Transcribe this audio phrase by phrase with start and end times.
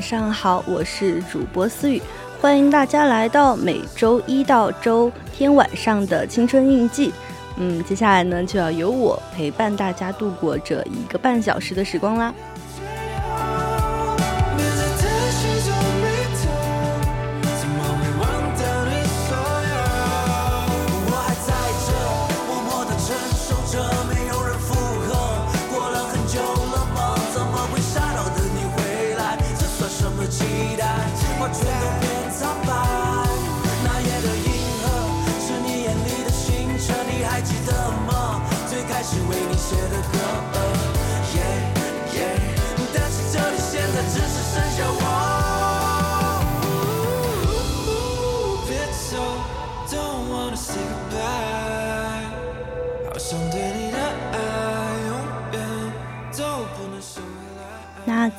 [0.00, 2.00] 晚上好，我是主播思雨，
[2.40, 7.12] 欢迎大家来到每周一到周天晚上的青春印记。
[7.58, 12.32] 嗯，接下来呢，就要由我陪伴大家度过这一个半小时的时光啦。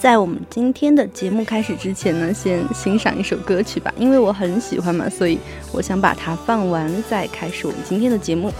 [0.01, 5.37] 在我们今天的节目开始之前呢，先欣赏一首歌曲吧，因为我很喜欢嘛，所以
[5.71, 8.51] 我想把它放完再开始我们今天的节目。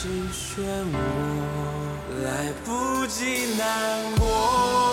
[0.00, 0.96] 只漩涡，
[2.22, 4.87] 来不及难过。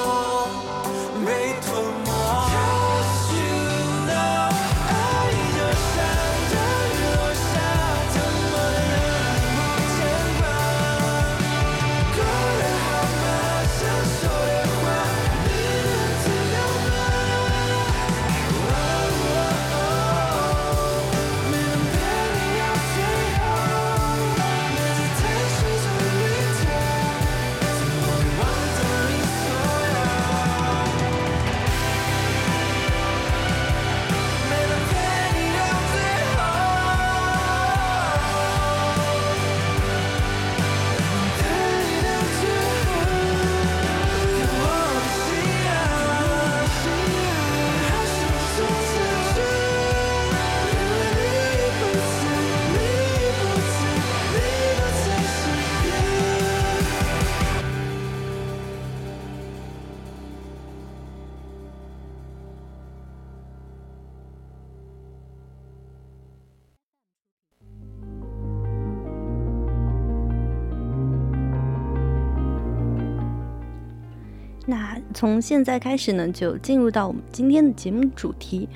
[75.16, 78.68] 从现在开始呢，就进入到我们今天的节目主题。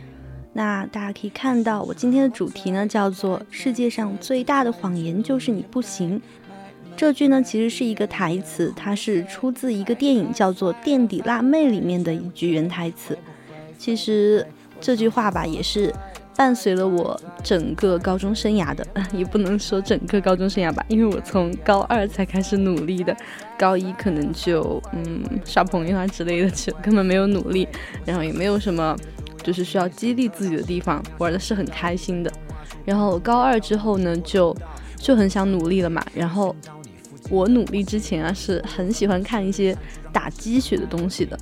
[0.54, 6.20] 那大家可以看到，我今天的主题呢叫做“世界上最大的谎言就是你不行”。
[6.96, 13.18] 这句呢其实是一个台词，它是出自一个电影叫做《垫底辣妹》里面的一句原台词。
[13.78, 14.48] 其实
[14.80, 15.94] 这句话吧，也是
[16.40, 23.14] 伴随了我整个高中生涯的， 也不能说整个高中生涯吧，因为我从高二才开始努力的，
[23.58, 27.68] 高一可能就嗯耍朋友啊之类的，就根本没有努力，
[28.06, 28.96] 然后也没有什么
[29.44, 32.32] 就是需要激励自己的地方，玩的是很开心的。
[32.86, 34.56] 然后高二之后呢，就
[34.96, 36.02] 就很想努力了嘛。
[36.16, 36.56] 然后
[37.30, 39.78] 我努力之前啊，是很喜欢看一些
[40.14, 41.38] 打鸡血的东西的。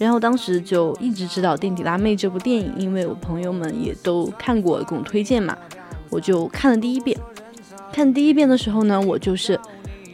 [0.00, 5.54] 然后当时就一直知道《垫底辣妹》这部电影，因为我朋友们也都看过，给我推荐嘛，
[6.08, 7.14] 我就看了第一遍。
[7.92, 9.60] 看第一遍的时候呢，我就是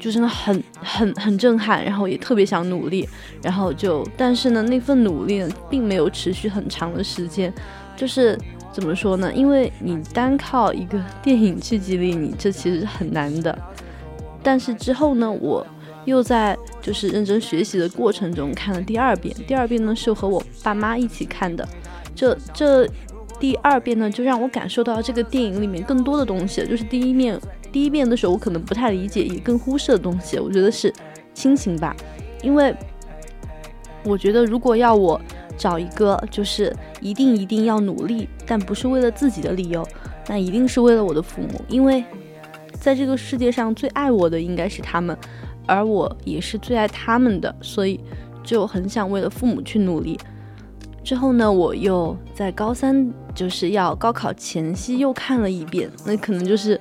[0.00, 3.08] 就真的很很很震撼，然后也特别想努力，
[3.40, 7.54] 然后就但是呢，那份努力呢，并没有持续很长的时间。
[7.94, 8.36] 就是
[8.72, 9.32] 怎么说呢？
[9.32, 13.56] 因为你单靠一个电影去激励你，这其实是很难的。
[14.42, 15.64] 但是之后呢，我。
[16.06, 21.68] 又在就是认真学习的过程中看了第二遍，第二遍呢是和我爸妈一起看的，
[22.14, 22.88] 这这
[23.38, 27.38] 第二遍呢就让我感受到这个电影里面更多的东西，就是第一面
[27.70, 30.90] 第一遍的时候我可能不太理解，也更忽视的东西，我觉得是
[31.34, 31.94] 亲情吧，
[32.40, 32.74] 因为
[34.04, 35.20] 我觉得如果要我
[35.58, 39.86] 找一个就是一定一定要努力，但不是为了自己的理由，
[40.28, 42.04] 那一定是为了我的父母，因为
[42.78, 45.16] 在这个世界上最爱我的应该是他们。
[45.66, 48.00] 而我也是最爱他们的，所以
[48.42, 50.18] 就很想为了父母去努力。
[51.04, 56.78] 之后呢，我又在高三就是要高考前夕又看了一遍，那可能就是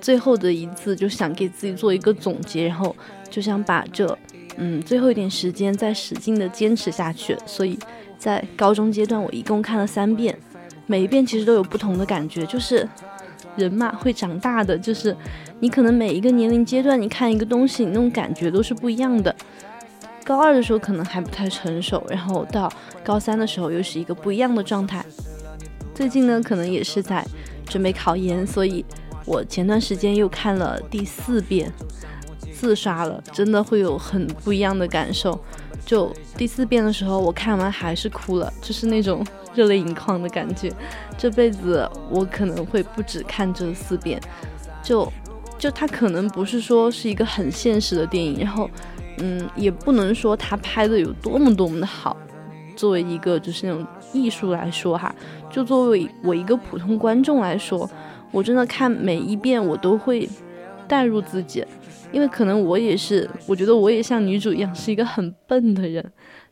[0.00, 2.94] 最后的一次，就想给自己做一个总结，然后
[3.30, 4.18] 就想把这
[4.56, 7.36] 嗯最后一点时间再使劲的坚持下去。
[7.46, 7.78] 所以
[8.18, 10.36] 在高中阶段，我一共看了三遍，
[10.86, 12.88] 每一遍其实都有不同的感觉，就是
[13.58, 15.14] 人嘛会长大的，就是。
[15.60, 19.34] 你可能每一个年龄阶段，你看一个东西，你那种感觉都是不一样的。
[20.24, 22.72] 高二的时候可能还不太成熟，然后到
[23.02, 25.04] 高三的时候又是一个不一样的状态。
[25.92, 27.26] 最近呢，可能也是在
[27.66, 28.84] 准备考研，所以
[29.24, 31.72] 我前段时间又看了第四遍，
[32.52, 35.40] 自刷了，真的会有很不一样的感受。
[35.88, 40.70] 就第四遍的时候，我看完还是哭了，就是那种热泪盈眶的感觉。
[41.16, 44.20] 这辈子我可能会不止看这四遍，
[44.82, 45.10] 就。
[45.58, 48.70] 就它可能不是说是一个很现实的电影，然后，
[49.16, 52.16] 嗯，也不能说它拍的有多么多么的好。
[52.76, 55.12] 作为一个就是那种艺术来说哈，
[55.50, 57.90] 就作为我一个普通观众来说，
[58.30, 60.28] 我真的看每一遍我都会
[60.86, 61.64] 带入自己，
[62.12, 66.04] 因为可能我也是，我觉得我也像女主一样是一个很笨的人，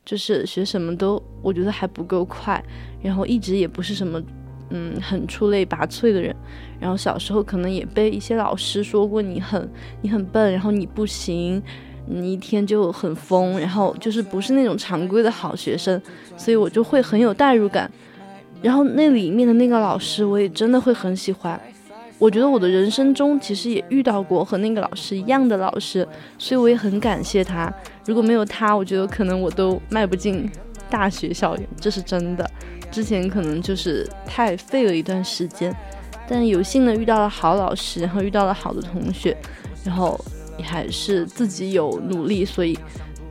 [0.04, 2.62] 就是学什么都我觉得还不够快，
[3.02, 4.22] 然后一直也不是什么。
[4.70, 6.34] 嗯，很出类拔萃的人，
[6.80, 9.70] 然后小时候可能也被一些老师说过你很
[10.02, 11.62] 你很笨，然后你不行，
[12.04, 16.02] 你一天就很疯，然后就是不是那种常规的好学生，
[16.36, 17.88] 所以我就会很有代入感。
[18.60, 21.60] 然后那里面的那个老师，我也真的会很喜欢。
[22.18, 26.06] 我觉得我的人生中其实也遇到过和那个老师一样的老师，
[26.38, 27.72] 所以我也很感谢他。
[28.06, 30.50] 如果没有他，我觉得可能我都迈不进
[30.88, 32.50] 大学校园，这是真的。
[32.90, 35.74] 之前可能就是太废了一段时间，
[36.26, 39.36] 但有幸的遇到了好老师，然后遇到了好的同学，
[39.84, 40.18] 然后
[40.56, 42.78] 也还是自己有努力，所以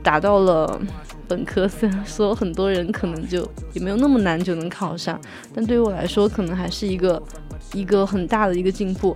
[0.03, 0.79] 达到了
[1.27, 1.67] 本科。
[1.67, 5.19] 虽然说很多人可能就也没有那么难就能考上，
[5.55, 7.19] 但对于我来说，可能还是一个
[7.73, 9.15] 一个很大的一个进步。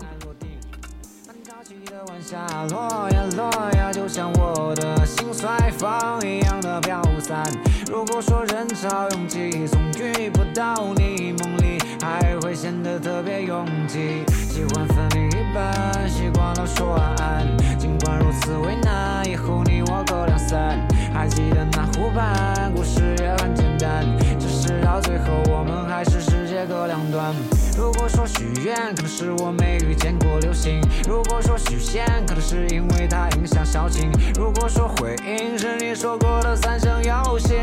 [12.02, 14.23] 还会显得特别拥挤。
[14.30, 17.45] 喜欢分离一半，习惯了说晚安。
[17.78, 20.80] 尽管如此为难，以后你我各两散。
[21.14, 24.06] 还记得那湖畔，故事也很简单，
[24.40, 27.33] 只是到最后我们还是世界各两端。
[27.80, 37.56] 如果说许愿，可能是我没遇见过流星；如果说许仙，可能是因为他影响小情；如果说回应，是你说过的三生有幸，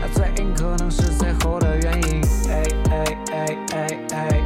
[0.00, 2.22] 那最硬可能是最后的原因。
[2.48, 4.45] 哎哎哎哎哎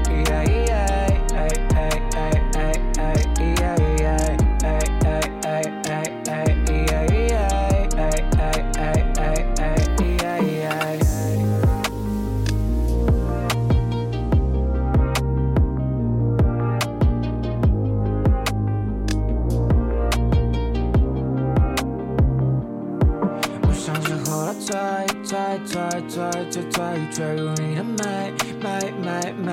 [25.31, 25.39] 坠
[27.37, 29.47] 入你的美，美，美，美，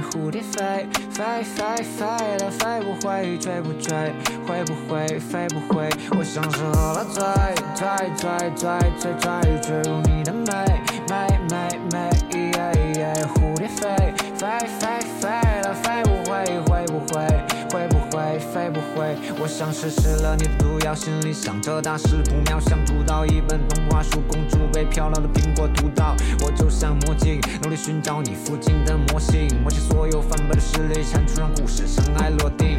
[0.00, 2.06] 蝴蝶飞，飞，飞，飞
[2.38, 4.14] 它飞不回，追不追，
[4.46, 5.90] 会不会，飞不回？
[6.16, 7.24] 我像是喝了醉，
[7.74, 7.84] 醉，
[8.14, 9.26] 醉，醉，醉，醉，
[9.60, 10.52] 坠入你的美，
[11.08, 11.12] 美，
[11.50, 11.56] 美，
[11.90, 12.10] 美，
[13.24, 14.46] 蝴蝶飞飞。
[14.78, 14.83] 飞
[19.44, 26.16] 我像是吃了你的毒药，心里想着大事不妙，想读到一本童话书，公主被漂亮的苹果毒到。
[26.40, 32.78] 我就像魔镜，努力寻找你附近的模型，摸清所有翻倍的势力，铲除让故事尘埃落定。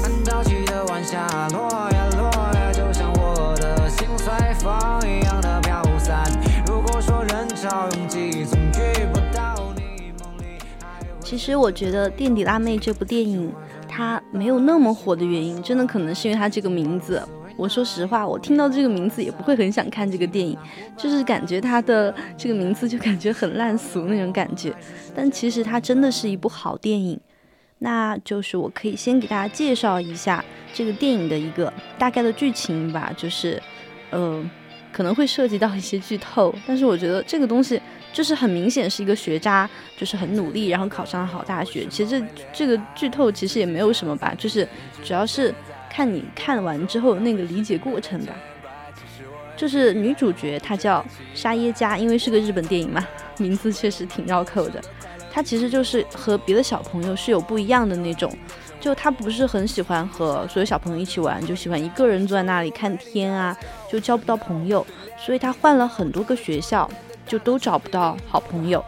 [0.00, 4.72] 看到起的晚霞落呀落呀，就像我的心随风
[5.10, 6.22] 一样的飘散。
[6.68, 11.16] 如果说人潮拥挤，总遇不到你梦里还有。
[11.20, 13.52] 其实我觉得《垫底辣妹》这部电影，
[13.96, 17.26] 它没有那么火的原因，真的可能是因为它这个名字。
[17.56, 20.54] 我说实话，我听到这个名字也不会很想看这个电影，
[20.98, 24.70] 就是感觉它的这个名字就感觉很烂俗那种感觉。
[25.14, 27.18] 但其实它真的是一部好电影。
[27.78, 33.62] 那就是我可以先给大家介绍一下这个电影的一个大概的剧情吧，就是，
[34.10, 34.42] 呃，
[34.96, 37.78] 可能会涉及到一些剧透，但是我觉得这个东西
[38.14, 41.86] 就是很明显是一个学渣，就是很努力，然后考上了好大学。
[41.90, 44.66] 其实这这个剧透其实也没有什么吧，就是
[45.04, 45.54] 主要是
[45.90, 48.32] 看你看完之后那个理解过程吧。
[49.54, 54.80] 就是女主角她叫沙耶加，因为是个日本电影嘛，名字确实挺绕口的。
[55.30, 58.34] 她其实就是和别的小朋友是有不一样的那种，
[58.80, 63.54] 就她不是很喜欢和所有小朋友一起玩，就喜欢一个人坐在那里看天啊，
[63.96, 64.86] 就交不到朋友，
[65.18, 66.88] 所以他换了很多个学校，
[67.26, 68.84] 就都找不到好朋友。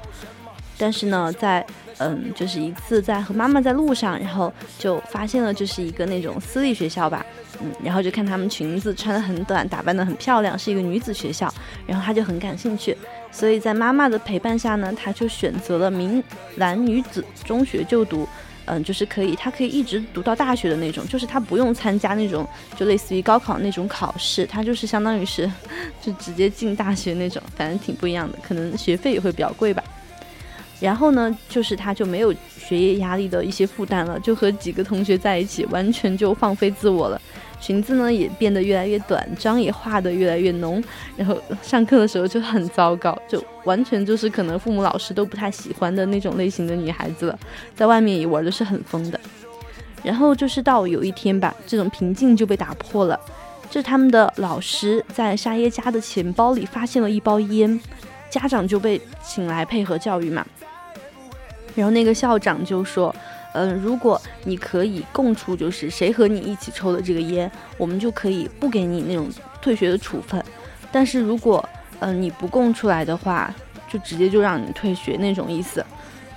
[0.77, 1.65] 但是呢，在
[1.97, 7.25] 嗯，就是一次在和妈妈在路上，然后就发现了就是一个那种私立学校吧，
[7.61, 11.53] 嗯，然后就看她们裙子穿得很短，打扮得很漂亮，是一个女子学校，
[11.87, 12.97] 然后她就很感兴趣，
[13.33, 16.23] 所以在妈妈的陪伴下呢，她就选择了明
[16.57, 18.29] 兰女子中学就读，
[18.71, 22.47] 嗯，就是可以，他可以一直读到大学的那种，就是他不用参加那种
[22.77, 25.51] 就类似于高考那种考试，他就是相当于是
[26.03, 29.83] 就直接进大学那种，反正挺不一样的，可能学费也会比较贵吧。
[30.81, 37.21] 然后呢，就是他就没有学业压力的一些负担了，就和几个同学在一起，完全就放飞自我了。
[37.61, 40.83] 裙子呢也变得越来越短，妆也化得越来越浓，
[41.17, 47.39] 然后上课的时候就很糟糕，就完全就是可能父母老师都不太喜欢的那种类型的女孩子了，
[47.75, 49.21] 在外面也玩的是很疯的。
[50.05, 53.19] 然后就是到有一天吧，这种平静就被打破了，
[53.69, 57.79] 就是他们的老师在沙耶家的钱包里发现了一包烟，
[58.31, 60.47] 家长就被请来配合教育嘛。
[61.75, 63.15] 然后那个校长就说，
[63.59, 69.29] 嗯、如果你可以供出就是谁和你一起抽的这个烟，我们就可以不给你那种
[69.61, 70.43] 退学的处分。
[70.93, 71.67] 但是如果
[72.01, 73.53] 嗯、你不供出来的话，
[73.91, 75.85] 就直接就让你退学那种意思，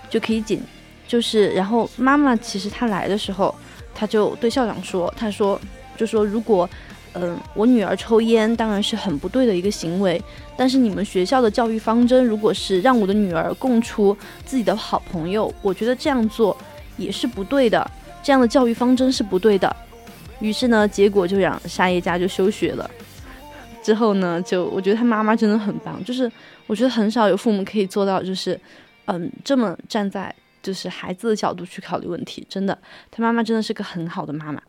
[0.09, 0.59] 就可以减。
[1.07, 3.53] 就是然后妈妈其实她来的时候，
[3.93, 5.59] 她就对校长说，她说
[5.95, 6.67] 就说如果
[7.13, 10.19] 嗯、我女儿抽烟当然是很不对的一个行为，
[10.55, 16.55] 但是你们学校的教育方针如果是让我的女儿供出自己的好朋友，我觉得这样做
[17.01, 17.89] 也是不对的，
[18.23, 19.75] 这样的教育方针是不对的。
[20.39, 22.89] 于是呢，结果就让沙耶加就休学了。
[23.83, 26.31] 之后呢，就我觉得他妈妈真的很棒，就是
[26.67, 28.59] 我觉得很少有父母可以做到，就是
[29.05, 32.77] 嗯这么站在就是孩子的角度去考虑问题，真的，
[33.09, 34.61] 他妈妈真的是个很好的妈妈。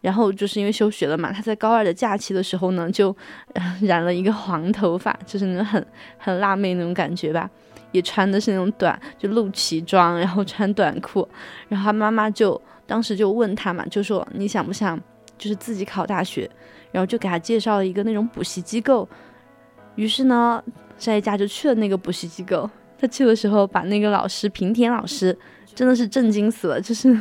[0.00, 3.14] 然后就是因为休学了嘛，他在高二的假期的时候呢，就、
[3.82, 5.86] 染了一个黄头发，就是那种很
[6.16, 7.50] 很辣妹那种感觉吧。
[7.92, 11.28] 也穿的是那种短，就露脐装，然后穿短裤。
[11.68, 15.00] 然后他妈妈就当时就问他嘛，就说你想不想
[15.38, 16.50] 就是自己考大学？
[16.92, 19.08] 然后就给他介绍了一个那种补习机构。
[19.94, 20.62] 于是呢，
[20.98, 22.68] 沙耶加就去了那个补习机构。
[22.98, 25.36] 他去的时候，把那个老师平田老师
[25.74, 27.16] 真的是震惊死了，就是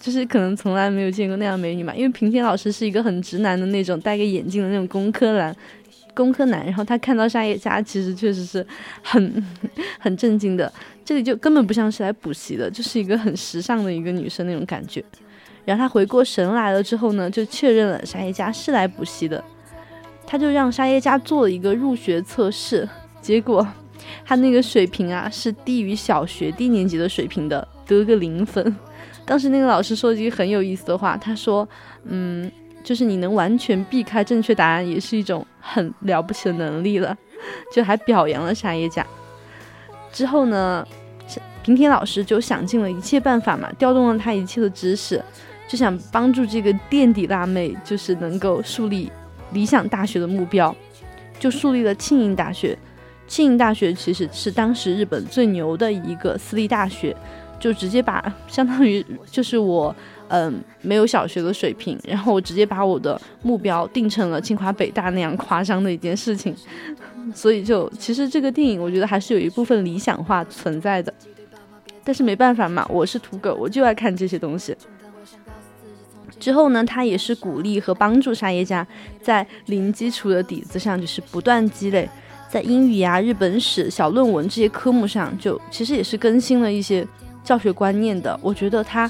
[0.00, 1.94] 就是可能从来没有见过那样美女嘛。
[1.94, 5.54] 因为平田老师是一个很直男的那种，戴个眼镜的那种工科男，
[6.14, 6.64] 工科男。
[6.64, 8.66] 然后他看到沙耶加，其实确实是
[9.02, 9.44] 很
[9.98, 10.72] 很震惊的。
[11.04, 15.04] 这里就根本不像是来补习的，就是一个很时尚的一个女生那种感觉。
[15.64, 19.42] 然后他回过神来了之后呢，就确认了沙耶加是来补习的。
[20.26, 22.88] 他就让沙耶加做了一个入学测试，
[23.20, 23.66] 结果
[24.24, 28.74] 他那个水平啊是低于小学低年级的水平的，得个零分。
[29.24, 31.68] 当时那个老师说了一句很有意思的话，他说
[32.06, 32.50] ：“嗯，
[32.82, 37.16] 就是你能完全避开正确答案，也是一种很了不起的能力了。
[37.72, 39.04] ”就还表扬了沙耶加。
[40.12, 40.86] 之后呢，
[41.62, 45.22] 平田老师就想尽了一切办法嘛，调动了他一切的知识，
[45.66, 49.10] 就想帮助这个垫底辣妹，就是能够树立
[49.52, 50.74] 理想大学的目标，
[51.38, 52.78] 就树立了庆应大学。
[53.26, 57.16] 庆应大学其实是当时日本最牛的一个私立大学，
[57.58, 59.94] 就直接把相当于就是我
[60.32, 66.56] 嗯没有小学的水平， 然后我直接把我的目标定成了清华北大那样夸张的一件事情，
[67.34, 71.12] 所以就其实这个电影我觉得还是有一部分理想化存在的。
[72.02, 74.74] 但是没办法嘛，我是土狗，我就爱看这些东西。
[76.40, 78.84] 之后呢，他也是鼓励和帮助沙耶加
[79.20, 82.08] 在零基础的底子上，就是不断积累，
[82.48, 87.06] 在英语呀、日本史、小论文这些科目上，就其实也是更新了一些
[87.44, 88.36] 教学观念的。
[88.42, 89.08] 我觉得他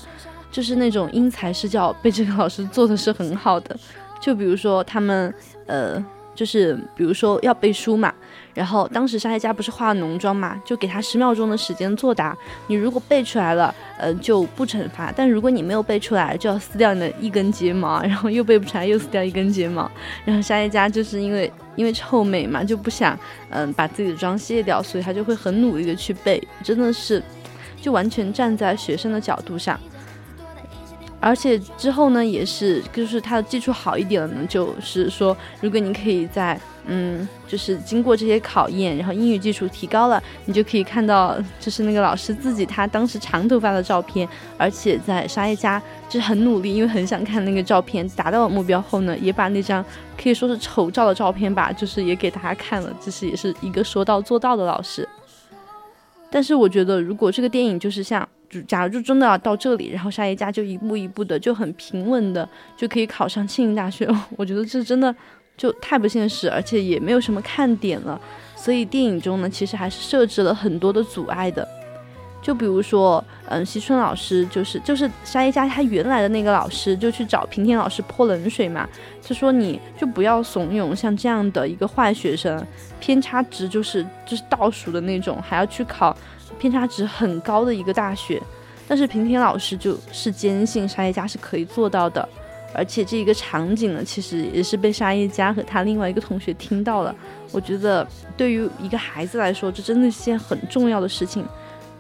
[0.53, 3.77] 就是那种因材施教，被这个老师做的是很好的。
[4.21, 5.35] 就比如说他们，
[5.67, 6.05] 呃。
[6.35, 8.11] 就是比如说要背书嘛，
[8.55, 12.35] 然后当时沙耶加不是化了浓妆嘛，就给他十秒钟的时间作答。
[12.69, 19.89] 你如果背出来了，呃，就不惩罚；但如果你没有背出来，就要撕掉你的一根睫毛，然后又背不出来，又撕掉一根睫毛。
[20.25, 23.17] 然后沙耶加就是因为因为臭美嘛，就不想
[23.51, 27.23] 嗯把自己的妆卸掉，所以他就会很努力的去背，真的是
[27.79, 29.79] 就完全站在学生的角度上。
[31.25, 49.85] 而且之后呢，也是就是他的技术好一点了呢，就是说，如果你可以在嗯，就是经过这些考验，然后英语基础提高了，你就可以看到，就是那个老师自己他当时长头发的照片，而且在沙耶加就是很努力，因为很想看那个照片，达到了目标后呢，也把那张
[50.21, 55.09] 可以说是丑照的照片吧，就是也给大家看了，就是也是一个说到做到的老师。
[56.29, 58.29] 但是我觉得，如果这个电影就是像。
[58.63, 64.07] 假如就真的要到这里，然后沙耶加就一步一步的就很平稳的就可以考上庆应大学，
[64.37, 65.15] 我觉得这真的
[65.57, 68.21] 就太不现实，而且也没有什么看点了。
[68.57, 71.67] 所以电影中呢，其实还是设置了很多的阻碍的。
[72.41, 78.89] 就比如说，嗯，西春老师就是就是沙耶加他原来的那个老师，就去找平田老师泼冷水嘛，
[79.21, 82.67] 就说你就不要怂恿像这样的一个坏学生，
[82.99, 86.17] 偏差值就是就是倒数的那种，还要去考。
[86.59, 88.41] 偏差值很高的一个大学，
[88.87, 92.29] 但是平田老师就是坚信沙耶加是可以做到的，
[92.75, 97.15] 而且这一个场景呢，其实也是被沙耶加和他另外一个同学听到了。
[97.51, 98.07] 我觉得
[98.37, 101.45] 对于一个孩子来说，这真的是件很重要的事情，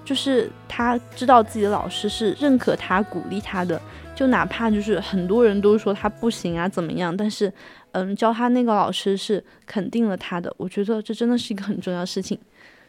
[0.04, 3.80] 就是他知道自己的老师是认可他、鼓励他的，
[4.14, 7.52] 就哪怕就是很多人都说他不行啊怎么样，但是
[7.92, 10.52] 嗯，教他那个老师是肯定了他的。
[10.56, 12.38] 我觉得这真的是一个很重要的事情。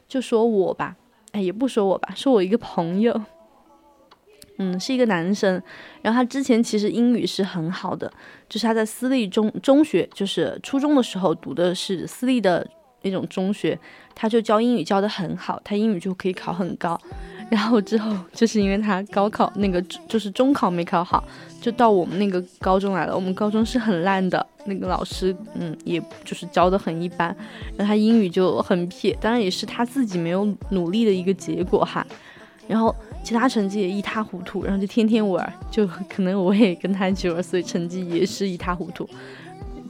[0.07, 0.95] 就说我吧。
[1.33, 3.21] 哎，也不说我吧，说我一个朋友，
[4.59, 5.61] 嗯，是一个男生，
[6.01, 8.11] 然后他之前其实英语是很好的，
[8.47, 12.65] 就是他在私立中中学，就是初中的时候读的是私立的
[13.01, 13.77] 那种中学，
[14.13, 16.99] 他就教英语教的很好，他英语就可以考很高。
[17.53, 21.23] 然后之后就是因为他高考那个就是中考没考好，
[21.61, 23.13] 就到我们那个高中来了。
[23.13, 27.27] 我们高中是很烂的，那个老师嗯，也就是教的很一般，
[27.77, 32.03] 然后他英语就很撇，当然也是他自己没有努力的一个结果哈。
[32.67, 39.07] 然后其他成绩也一塌糊涂，然后就天天玩，就可能我也跟他一起玩，所以成绩也是一塌糊涂。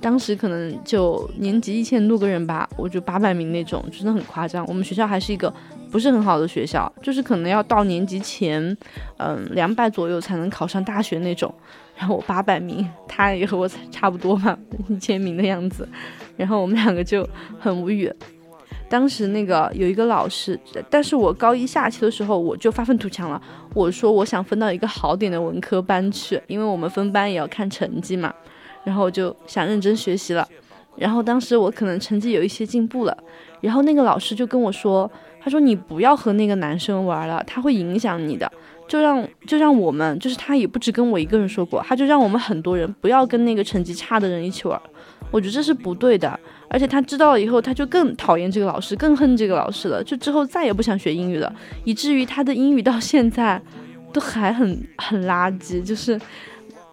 [0.02, 4.66] 当时可能就年级一千多个人吧，我就八百名那种，真的很夸张。
[4.68, 5.54] 我们学校还是一个。
[5.94, 8.76] 不是很好的学校，就是可能要到年级前，
[9.18, 11.54] 嗯，两百左右才能考上大学那种。
[11.96, 14.58] 然后我八百名，他也和我差不多嘛，
[14.90, 15.88] 一千名的样子。
[16.36, 17.30] 然后我们两个就
[17.60, 18.12] 很无语。
[18.90, 23.40] 当时那个有一个老师，但是我高一下期的时候我就发愤图强了，
[23.76, 28.34] 我说我想分到一个好点的文科班去，因为我们分班也要看成绩嘛。
[28.84, 30.46] 然后我就想认真学习了。
[30.96, 33.18] 然后当时我可能成绩有一些进步了，
[33.62, 35.10] 然后那个老师就跟我说。
[35.46, 38.50] 他说：“你不要和那个男生玩了，他会影响你的。
[38.88, 44.82] 就让就让我们，就是他也不止跟我一个人说过，他就让我们很多人不要跟那个成绩差的人一起玩。
[45.32, 46.40] 我觉得这是不对的。
[46.70, 50.02] 而且他知道了以后，他就更讨厌这个老师，更恨这个老师了。
[50.02, 51.54] 就之后再也不想学英语了，
[51.84, 53.62] 以至于他的英语到现在
[54.14, 56.18] 都还很很垃圾，就是。”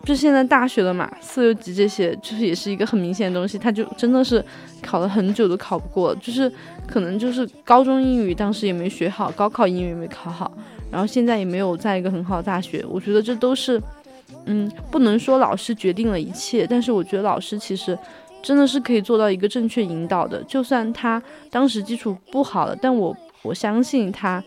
[0.04, 4.42] 就现在大学了嘛，四六级这些就是也是一个很明显的东西，他就真的是
[4.82, 6.50] 考了很久都考不过，就是
[6.86, 10.50] 可能就是高中英语当时也没学好，高考英语也没考好，
[10.90, 12.84] 然后现在也没有在一个很好的大学。
[12.88, 13.80] 我觉得这都是，
[14.46, 17.96] 嗯，不能说老师决定了一切，但是我觉得老师其实
[18.42, 20.42] 真的是可以做到一个正确引导的。
[20.44, 24.42] 就算他当时基础不好了，但我我相信他。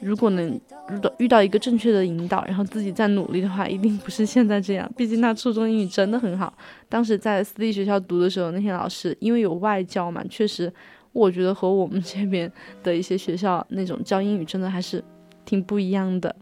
[0.00, 0.48] 如果能
[0.88, 4.90] 遇到遇到一个正确的引导，然后自己再努力的话，一定不是现在这样。
[4.96, 6.52] 毕竟他初中英语真的很好，
[6.88, 10.72] 当时在私立学校读的时候，那些老师因为有外教嘛，确实，
[11.12, 12.50] 我觉得和我们这边
[12.82, 15.04] 的一些学校那种教英语真的还是
[15.44, 16.34] 挺不一样的。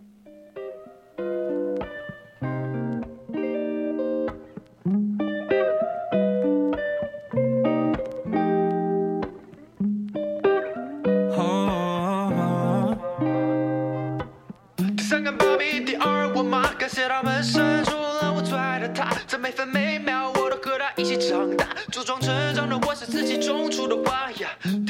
[17.09, 17.68] 每分每秒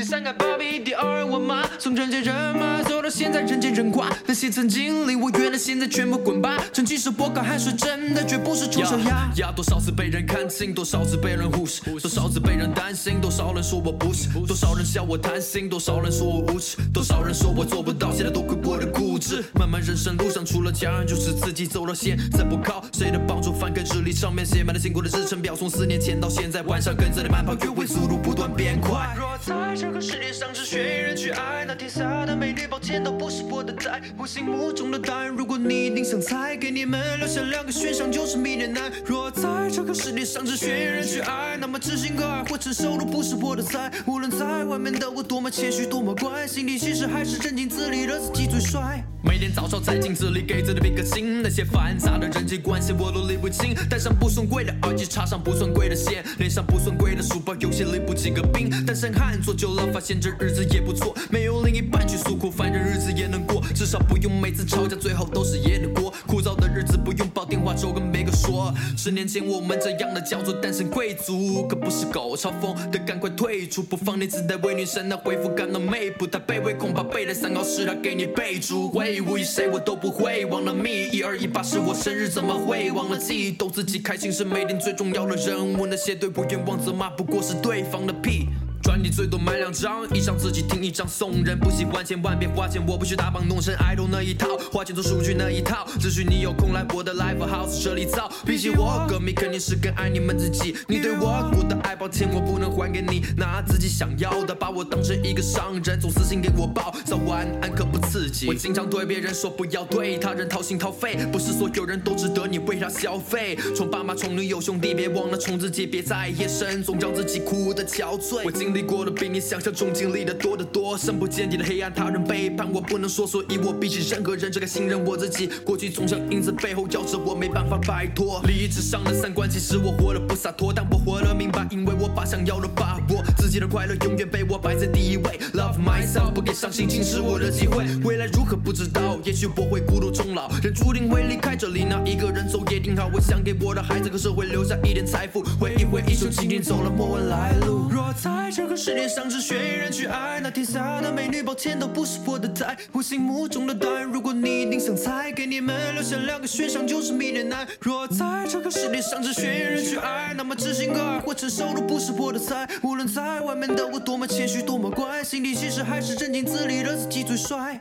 [0.08, 0.24] 我都和他一起长大，茁壮成长的我是自己种出的花呀。
[0.24, 6.62] 第山改芭比，第二人我妈，从人见人骂走到现在人见人夸，那些曾经离我远的，现在全部滚吧。
[6.72, 9.30] 曾经是我高汗水真的，绝不是丑小鸭。
[9.36, 19.44] 呀，多少次被人看清，多少次被人忽视，多少次被人担心，多少人说我不是，多少人笑我贪心，多少人说我无耻，多少人说我做不到，现在多亏我的固执。
[19.54, 29.14] 漫漫人生路上，除了家人就是自己，走到现在不靠谁的帮助，翻开日历上面写满了辛苦的日程表，从四年前到现在，晚上跟着你慢跑，约会速度不断变快。
[29.18, 34.00] 若在这个世界上只选一人去爱，那天下的美女抱歉都不是我的菜。
[34.16, 38.92] 我心目中的答案，如果你一定想猜，给你们留下两个选项，就是迷恋男。
[39.04, 43.90] 若在这个世界上只选一人去爱，那么知心可爱或成熟都不是我的菜。
[44.06, 49.02] 无论在外面的我多么谦虚多么乖，心里其实还是镇静自理的自己最帅。
[49.20, 53.74] 每天早上在镜子里给自己比个心，那些繁杂的人际关系我都理不清。
[53.90, 58.70] 戴上不算贵的耳机，插上不算贵的线，脸上不算贵的书包，有些拎不起个兵。
[58.87, 66.12] 单身汉做久了，发现这日子也不错，没有另一半去诉苦，反正日子也能过，至少不用每次吵架最后都是爷的锅。
[66.27, 68.72] 枯燥的日子不用煲电话粥跟每个说。
[68.96, 72.37] 十年前我们这样的叫做单身贵族，可不是狗。
[72.37, 78.88] 嘲讽的赶快退出，不放你自带为女神的回复感到美，不太卑微，恐怕背的三高是他给你备注。
[78.90, 83.51] 会无语谁我都不会，忘了 me，一二一八是我生日，怎么会忘了记？
[83.53, 88.48] 逗自己开心是每天最重要的任务，那些对我愿望责骂不过是对方的屁。
[88.82, 91.58] 专辑最多买两张，一张自己听，一张送人。
[91.58, 95.86] 不喜欢千万别花钱，我不去打榜弄成 idol 那一套，花钱做数据那一套。
[96.00, 98.30] 只许你有空来我的 live house 这里造。
[98.46, 100.76] 比起我，歌迷肯定是更爱你们自己。
[100.86, 108.46] 你对我过的爱，抱歉我不能还给你，拿自己想要的，把我当成一个商人，总私信给我报早晚安可不刺激。
[108.46, 113.56] 我经常对别人说不要对他人掏心掏肺，不是所有人都值得你为他消费。
[113.76, 118.42] 宠爸妈宠女友兄弟，别忘了宠自己，别在夜深总让自己哭得憔悴。
[118.44, 125.48] 我经经历过的比你想象中经历的多得多，深不见底的黑暗，他人背叛我不能说，所以我比起任何人只敢信任我自己。
[125.64, 128.42] 过去总像影子背后咬着我，没办法摆脱。
[128.46, 135.40] 利益至上的三观，其实我活得不洒脱，但我活得明白，因为我把想要的把握，自己的快乐永远被我摆在第一位。
[135.54, 137.87] Love myself，不给伤心侵蚀我的机会。
[138.04, 143.09] 未来如何不知道，也许我会孤独终老，人注定会离开这里，那一个人走也挺好。
[143.14, 147.88] 我想给我的孩子和社会留下一点财富，挥一挥衣袖，轻轻走了，莫问来路。
[147.90, 152.76] 若在这个世界上只选一人去爱，那天下的美女抱歉都不是我的菜。
[152.90, 157.64] 我心目中的答案，如果你一定想猜，给你们留下两个选项，就是迷恋男。
[157.80, 162.68] 若在这个世界上只选一人去爱，那么知心可爱或成熟都不是我的菜。
[162.82, 167.80] 无论在外面的我多么谦虚多么乖，心里其实还是镇静自理的自己最帅。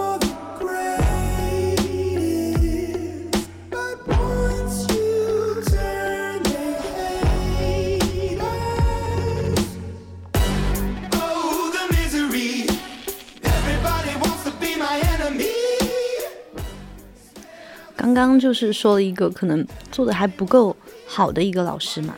[18.01, 22.15] 刚刚就是说了一个可能做的还不够好的一个老师嘛，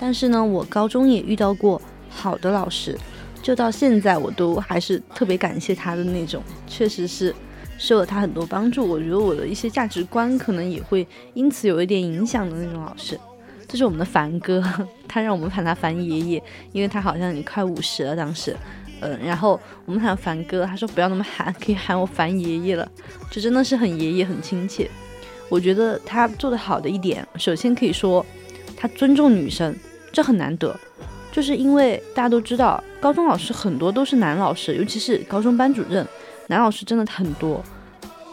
[0.00, 2.98] 但是呢，我高中也遇到过好的老师，
[3.42, 7.34] 就到现在我都还是特别感谢他的那种，确实是
[7.76, 8.88] 受了他很多帮助。
[8.88, 13.20] 我觉得我的一些价值观可能也会因此有一点影响的那种老师。
[13.68, 14.64] 这是我们的凡哥，
[15.06, 18.56] 他让我们喊他凡爷爷，因为他好像也快五十了当时。
[19.04, 22.90] 嗯，然后我们喊凡哥，他说不要那么喊，可以喊我凡爷爷了，
[23.30, 24.90] 这真的是很爷爷很亲切。
[25.50, 28.24] 我觉得他做的好的一点，首先可以说
[28.74, 29.76] 他尊重女生，
[30.10, 30.74] 这很难得，
[31.30, 36.04] 就是因为大家都知道，高中老师很多都是男老师，尤其是高中班主任，
[36.46, 37.62] 男老师真的很多。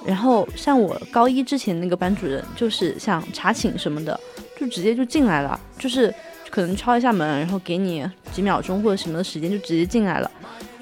[0.06, 4.20] 然后像我高一之前那个班主任，就是像查寝什么的，
[4.58, 6.12] 就直接就进来了，就是
[6.52, 10.30] 可能敲一下门，然后给你几秒钟或者什么的时间，就直接进来了。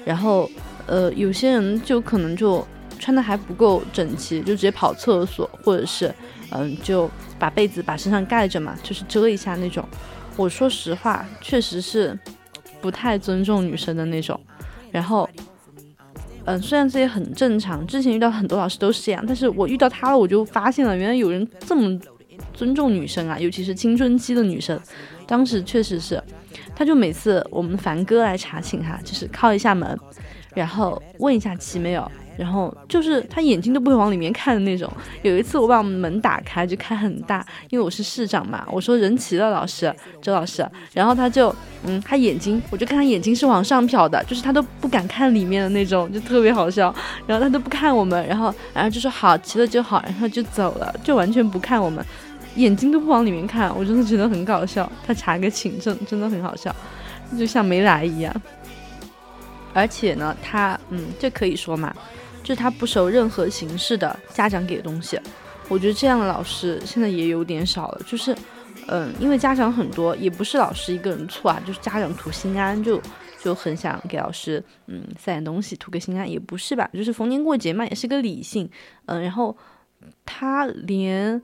[0.04, 0.50] 然后
[0.86, 2.66] 呃，有些人就可能就
[2.98, 6.12] 穿的还不够整齐，就直接跑厕所，或者是
[6.50, 9.86] 嗯、就把被子把身上盖着嘛，就是遮一下那种。
[10.36, 12.18] 我说实话，确实是
[12.80, 14.38] 不太尊重女生的那种。
[14.90, 15.28] 然后，
[16.46, 21.96] 嗯、虽然这也很正常，之前遇到很多老师都是这样，但是我遇到他了，我就发现了，原来有人这么
[22.60, 24.78] 尊重女生啊，尤其是青春期的女生。
[25.26, 26.22] 当时确实是，
[26.76, 29.98] 他就每次我们凡哥来查寝哈，就是靠一下门，
[30.54, 34.92] 然后问一下齐没有，然后就是他眼睛都不会往里面看的那种。
[35.22, 41.54] 有一次我把我们门打开就开很大，因为我是市长嘛，我说人齐了，老师周老师，然后他就
[41.86, 46.94] 嗯，他眼睛我就看他眼睛是往上瞟的，就是他都不敢看里面的那种，就特别好笑。
[47.24, 52.04] 然后他都不看我们，然后然后就说好齐了就好，然后就走了，就完全不看我们，
[52.60, 54.90] 眼睛都不往里面看，我真的觉得很搞笑。
[55.06, 56.74] 他查个寝证真的很好笑，
[57.38, 58.34] 就像没来一样。
[59.72, 61.94] 而且呢，他嗯，这可以说嘛。
[62.42, 65.20] 就是他不收任何形式的家长给的东西，
[65.68, 68.00] 我觉得这样的老师现在也有点少了。
[68.06, 68.34] 就是，
[68.88, 73.00] 嗯，因为家长很多，也不是老师一个人错啊，就是家长图心安，就
[73.40, 76.88] 就很想给老师嗯塞点东西，图个心安，也不是吧？
[76.94, 78.68] 就是逢年过节嘛，也是个理性。
[79.04, 79.56] 嗯，然后
[80.24, 81.40] 他连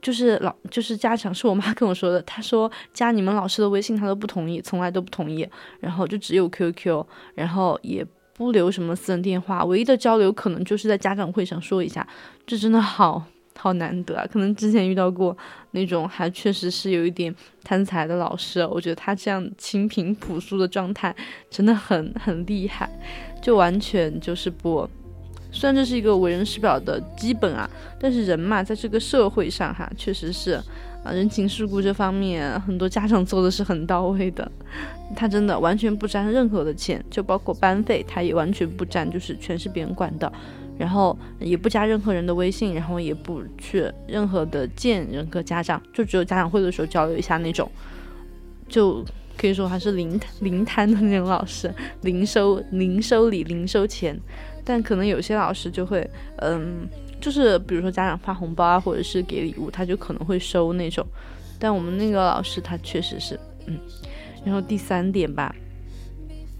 [0.00, 5.48] 就是老就是家长是我妈跟我说的，她说加你们老师的微信她都不同意，从来都不同意，
[5.80, 8.06] 然后就只有 QQ，然后也。
[8.32, 12.08] 不留什么私人电话，唯一的交流可能就是在家长会上说一下，
[12.46, 13.22] 这真的好
[13.54, 14.26] 好难得啊！
[14.32, 15.36] 可能之前遇到过
[15.72, 21.14] 那种还确实是有一点贪财的老师，我觉得他这样清贫朴素的状态
[21.50, 22.88] 真的很很厉害，
[23.42, 24.88] 就完全就是不，
[25.52, 27.68] 虽然这是一个为人师表的基本啊，
[28.00, 30.60] 但是人嘛，在这个社会上哈，确实是。
[31.02, 34.52] 啊，人情世故这方面，很多家长做的是很到位的。
[35.16, 40.30] 他真的完全不沾任何的钱，就包括班费，他也完全不沾，就是全是别人管的。
[40.76, 47.70] 然后也不加任何人的微信，然后也不去任何的见任何家长，就只有家长会的时候交流一下那种。
[48.68, 49.02] 就
[49.38, 54.20] 可以说还是零零摊的那种老师，零收零收礼零收钱。
[54.64, 56.88] 但可能有些老师就会，嗯。
[57.20, 61.06] 就是比如说家长发红包啊，或者是给礼物，他就可能会收那种。
[61.58, 63.78] 但我们那个老师他确实是，嗯。
[64.42, 65.54] 然后第三点吧，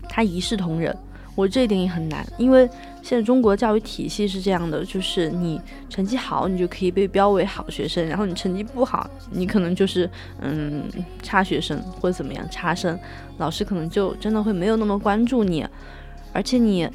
[0.06, 0.94] 他一视同仁，
[1.34, 2.68] 我这一点也很难，因为
[3.00, 5.58] 现在中国教育体系是这样的，就是你
[5.88, 10.10] 成绩好，你就可以被标为好学生，然后你成绩不好，你可能就是
[10.42, 10.84] 嗯
[11.22, 13.00] 差学生或者怎么样差生，
[13.38, 15.66] 老师可能就真的会没有那么关注你，
[16.34, 16.86] 而且你。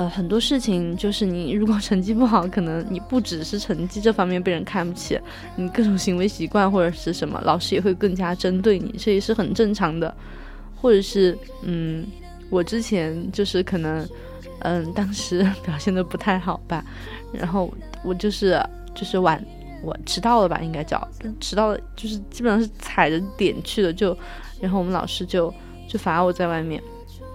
[0.00, 5.20] 呃，很多事情就是你如果成绩不好，可能你不只是成绩这方面被人看不起，
[5.56, 10.14] 你各种行为习惯或者是什么，老师也会更加针对你，这也是很正常的。
[10.80, 12.06] 或者是，嗯，
[12.48, 14.08] 我之前就是可能，
[14.60, 16.82] 嗯，当时 表现的不太好吧，
[17.30, 17.70] 然后
[18.02, 18.58] 我就是
[18.94, 19.44] 就是晚
[19.82, 21.06] 我迟到了吧，应该叫
[21.40, 24.16] 迟到了，就是基本上是踩着点去的，就
[24.62, 25.52] 然后我们老师就
[25.86, 26.82] 就罚我在外面。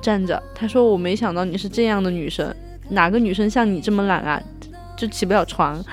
[0.06, 2.56] 站着，他说：“我没想到你是这样的女生，
[2.90, 4.40] 哪个女生像你这么懒啊，
[4.96, 5.84] 就起不了床。”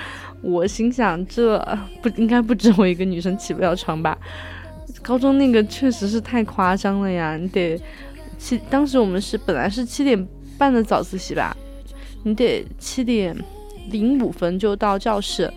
[0.42, 1.58] 我心想，这
[2.02, 4.18] 不应该不止我一个女生起不了床吧？
[5.00, 7.38] 高中那个确实是太夸张了呀！
[7.38, 7.80] 你得
[8.38, 11.56] 七，当时我们是本来是七点半的早自习吧，
[12.24, 13.34] 你得七点
[13.88, 15.50] 零五分就到教室，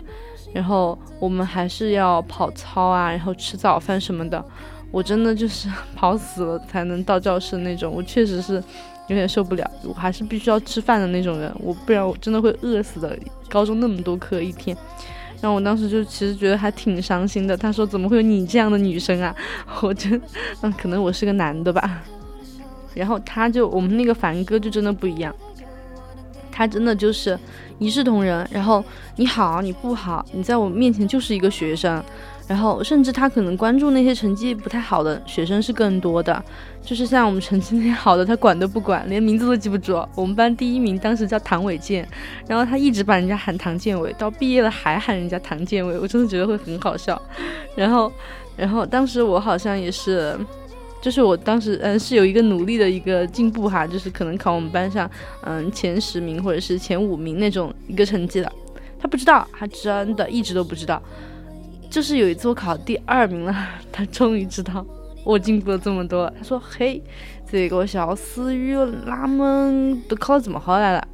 [0.54, 4.42] 然后我们还是要跑操啊，然后吃早饭什么的。
[4.90, 8.54] 我真的就是 跑死了才能到教室那种，我确实是
[9.08, 13.16] 有点受不了，我还是必须要吃饭的那种人，我不然我真的会饿死的。
[13.48, 14.76] 高中那么多课一天，
[15.40, 17.56] 然后我当时就其实觉得还挺伤心的。
[17.56, 19.32] 他说怎么会有你这样的女生啊？
[19.82, 20.20] 我真
[20.62, 22.02] 嗯，可能我是个男的吧。
[22.92, 25.32] 然后他就我们那个凡哥就真的不一样，
[26.50, 27.38] 他真的就是
[27.78, 28.44] 一视同仁。
[28.50, 32.02] 然后你好你不好，你在我面前就是一个学生。
[32.48, 36.44] 然后，甚至他可能关注那些成绩不太好的学生是更多的，
[36.80, 40.00] 就是像我们成绩那些好的，他管都不管，连名字都记不住。
[40.14, 42.08] 我们班第一名当时叫唐伟健，
[42.46, 47.20] 然后他一直把人家喊唐建伟，到毕业了还喊人家唐建伟，我真的觉得会很好笑。
[47.74, 48.12] 然后，
[48.56, 50.38] 然后当时我好像也是，
[51.02, 55.10] 就是我当时嗯是有一个努力的一个进步哈，就是可能考我们班上
[55.42, 58.52] 嗯前十名或者是前五名那种一个成绩的，
[59.00, 61.02] 他不知道，他真的一直都不知道。
[61.96, 63.56] 就是有一次我考第二名了，
[63.90, 64.84] 他终于知道
[65.24, 66.30] 我进步了这么多。
[66.36, 67.02] 他说：“嘿，
[67.50, 68.74] 这个小思雨
[69.06, 71.08] 哪么都考得这么好来了？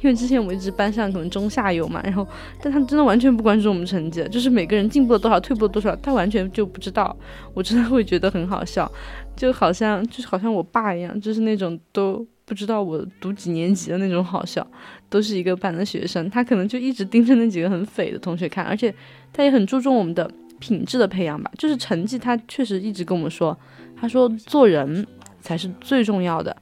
[0.00, 2.26] 因为之前我们一直班上可能中下游嘛，然后
[2.60, 7.16] 但他真的完全不关注我们成绩，就是每个人进步了多少，退步了多少，他完全就不知道。
[7.54, 8.90] 我真的会觉得很好笑，
[9.36, 14.66] 就好像就是好像我爸一样，就是那种都不知道我读几年级的那种好笑，
[15.08, 18.94] 都是一个班的学生，他可能就一直盯着那几个很匪的同学看，而且。”
[19.36, 20.30] 他也很注重我们的
[20.60, 23.58] 品质的培养吧，就是成绩，他确实一直跟我们说，
[23.96, 25.04] 他说做人
[25.40, 26.56] 才是最重要的，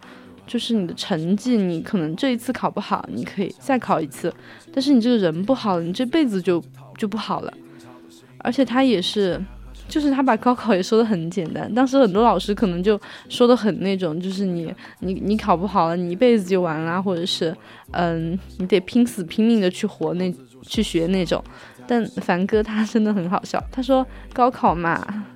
[0.47, 4.33] 就是你的成绩，你可能这一次考不好，你可以再考一次，
[4.73, 6.65] 但是你这个人不好，你这辈子就
[6.97, 7.53] 就不好了。
[8.39, 9.39] 而且他也是，
[9.93, 11.71] 就是他把高考也说的很简单。
[11.75, 17.55] 当时很多老师可能就说的很那种，就是你你你考不好了，你一辈子就完了，或者是
[17.91, 21.45] 嗯，你得拼死拼命的去活那去学那种。
[21.87, 25.27] 但凡哥他真的很好笑，他说高考嘛，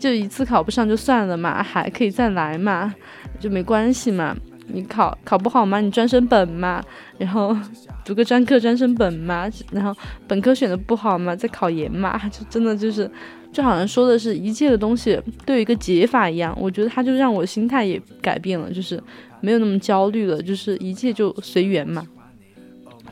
[0.00, 2.92] 就一次考不上就算了嘛，还可以再来嘛，
[3.38, 4.36] 就没关系嘛。
[4.68, 6.84] 你考考不好嘛，你专升本嘛，
[7.18, 7.56] 然后
[8.04, 9.94] 读个专科专升本嘛，然后
[10.26, 13.08] 本科选的不好嘛，再考研嘛， 就真的就是，
[13.52, 16.56] 就好像说的是一切的东西都有一个解法一样。
[16.60, 19.00] 我觉得他就让我心态也改变了，就是
[19.40, 22.06] 没有那么焦虑了，就是一切就随缘嘛。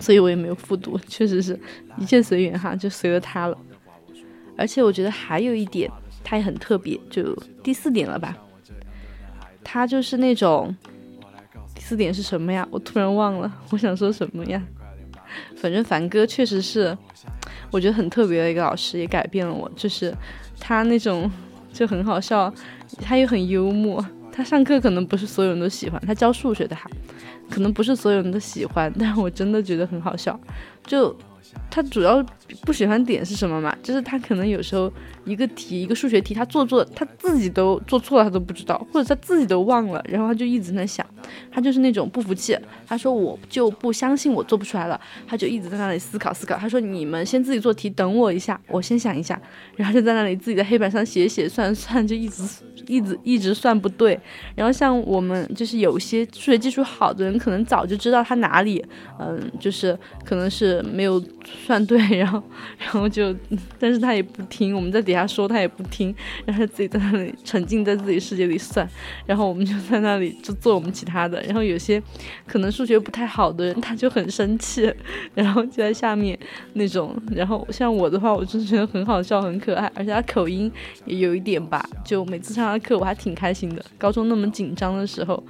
[0.01, 1.59] 所以我也没有复读， 确实是
[1.99, 3.57] 一切随缘哈，就随了他了。
[4.57, 5.89] 而且我觉得还有一点，
[6.25, 8.37] 他也很特别，就第四点了吧，
[9.63, 10.75] 他就是那种。
[11.87, 12.67] 四点是什么呀？
[12.71, 14.63] 我突然忘了， 我想说什么呀？
[15.55, 16.97] 反正凡哥确实是，
[17.71, 19.71] 我觉得很特别的一个老师，也改变了我。
[19.77, 20.15] 就是
[20.59, 21.31] 他那种
[21.75, 22.51] 就很好笑，
[23.03, 24.03] 他又很幽默。
[24.33, 26.89] 他上课可能不是所有人都喜欢，他教数学的哈，
[27.51, 30.41] 可能不是所有人都喜欢，但我真的觉得很好笑。
[30.87, 31.15] 就
[31.71, 32.25] 他主要
[32.63, 33.77] 不喜欢点是什么嘛？
[33.83, 34.91] 就是他可能有时候。
[35.25, 41.07] 一个题，一个数学题，他做做，他自己都做错了，他都不知道，或者他自己都忘了，然后他就一直在想，
[41.51, 42.55] 他就是那种不服气，
[42.87, 49.41] 他说我就不相信我做不出来了，他就一直在那里思考思考，他说你们先自己做题，等我一下，我先想一下，
[49.77, 52.43] 然后就在那里自己在黑板上写写算算，就一直
[52.87, 54.21] 一直一直算不对，
[54.55, 58.85] 然后像我们就是有些数学基础好的人，可能早就知道他哪里，
[59.19, 62.43] 嗯，就是可能是没有算对，然后
[62.79, 63.35] 然后就，
[63.79, 65.14] 但是他也不听，我们在底。
[65.15, 66.13] 给他说他也不听，
[66.45, 68.89] 然后自己在那里沉浸在自己世界里算，
[69.27, 71.41] 然后我们就在那里就做我们其他的。
[71.43, 72.03] 然后有些
[72.47, 74.93] 可能数学不太好的人，他就很生气，
[75.35, 76.37] 然后就在下面
[76.73, 77.15] 那种。
[77.33, 80.71] 然后像我的话，我就觉得很好笑，很可爱，而且他口音
[81.05, 81.89] 也有一点吧。
[82.05, 83.85] 就每次上他课，我还挺开心的。
[83.97, 85.41] 高中那么紧张的时候，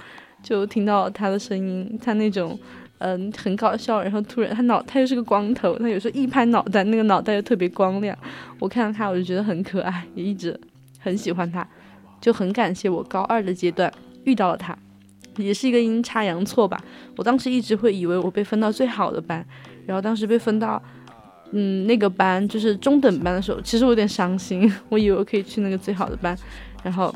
[0.43, 2.59] 就听到他的声音，他那种。
[2.99, 4.01] 嗯，很搞笑。
[4.01, 8.17] 然后突然，他脑他又是个光头，他有时候一拍脑袋，那个脑袋又特别光亮。
[8.59, 10.59] 我看到他，我就觉得很可爱，也一直
[10.99, 11.67] 很喜欢他，
[12.21, 13.91] 就很感谢我高二的阶段
[14.23, 14.77] 遇到了他，
[15.37, 16.81] 也是一个阴差阳错吧。
[17.17, 19.45] 我当时一直会以为我被分到最好的班，
[19.85, 20.81] 然后当时被分到
[21.51, 26.37] 嗯那个班就是中等班的时候，其实我有点伤心， 我以为我可以去那个最好的班，
[26.83, 27.13] 然后。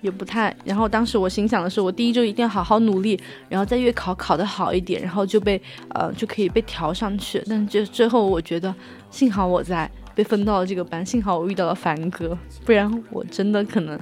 [0.00, 5.60] 也不太，然后当时我心想的是，我第一周一定要好好努力，然后在月考考得好一点，然后就被
[5.90, 7.42] 呃就可以被调上去。
[7.46, 8.74] 但是最后我觉得，
[9.10, 13.98] 幸好我在被分到了这个班，幸好我遇到了凡哥，不然我真的可能，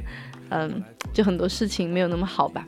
[0.51, 0.83] 嗯，
[1.13, 2.67] 就很多事情没有那么好吧。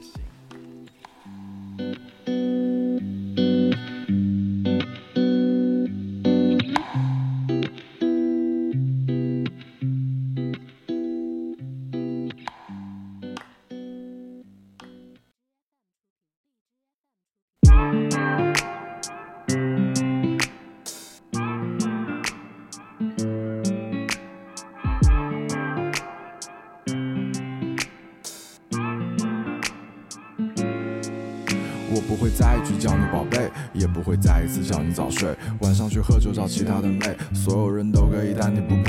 [36.01, 38.80] 喝酒找其他的妹，所有人都可以，但你不。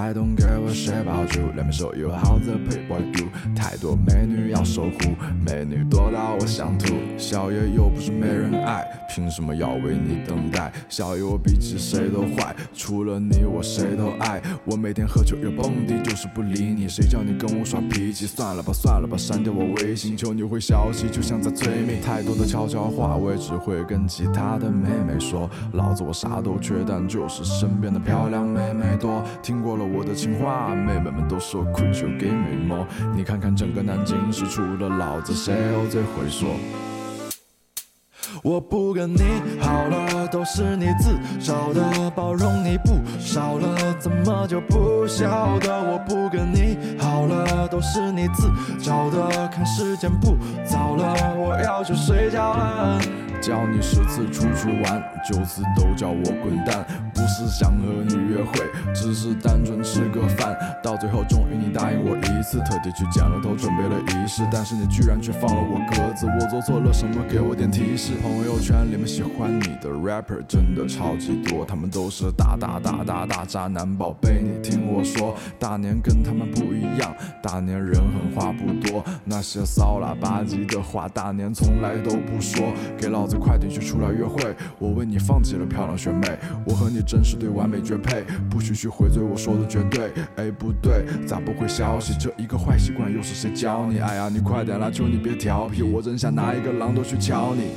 [0.00, 6.94] I don't care a shit about you，两边手有好的 pay what do，太多美女要守护，美女多到我想吐。
[7.18, 8.82] 小爷又不是没人爱，
[9.14, 10.72] 凭什么要为你等待？
[10.88, 14.40] 小爷我比起谁都坏，除了你我谁都爱。
[14.64, 18.26] 我每天喝酒又蹦迪，就是不理你，谁叫你跟我耍脾气？
[18.26, 22.00] 算了吧算了吧，删掉我微信，求你回消息，就像在催眠。
[22.00, 25.48] 太多的悄悄话，我也只会跟其他的妹妹说。
[25.74, 29.22] 老子我啥都缺，但就是身边的漂亮妹妹多。
[29.42, 32.86] 听过了我的情话，妹妹们都说 Could you give me more？
[33.14, 36.48] 你看看整个南京市，除了老子，谁又最会说？
[38.44, 39.22] 我不跟你
[39.60, 45.68] 好了，都是你自找的，包容你不少了，怎么就不晓得？
[45.72, 48.48] 我不跟你好了，都是你自
[48.78, 53.00] 找的，看时间不早了，我要去睡觉了。
[53.40, 56.84] 叫你十次出去玩，九次都叫我滚蛋。
[57.14, 60.56] 不是想和你约会，只是单纯吃个饭。
[60.82, 64.42] 到最后终于你答应我一次，特地去剪了头，准备了仪式。
[64.52, 67.22] 但是你居然却放了我鸽子，我做错了什么？
[67.28, 68.12] 给我点提示。
[68.22, 74.42] 朋友圈里面喜欢你的 rapper 真的超级多，他们都是大大大大大渣男宝贝。
[74.42, 82.72] 你听我说，大年跟他们不一样，大年人狠话不多，那些骚喇吧唧的话，大年从来都不说。
[82.98, 83.29] 给老。
[83.38, 84.54] 快点去出来约会。
[84.78, 88.24] 我为你放弃了漂亮学妹，我和你真是对完美绝配。
[88.50, 90.10] 不许去回嘴，我说的绝对。
[90.36, 92.14] 哎，不对，咋不回消息？
[92.18, 93.98] 这一个坏习惯又是谁教你？
[93.98, 97.72] 哎呀，你快点啦，求你别调皮，我真想拿一个榔头去敲你。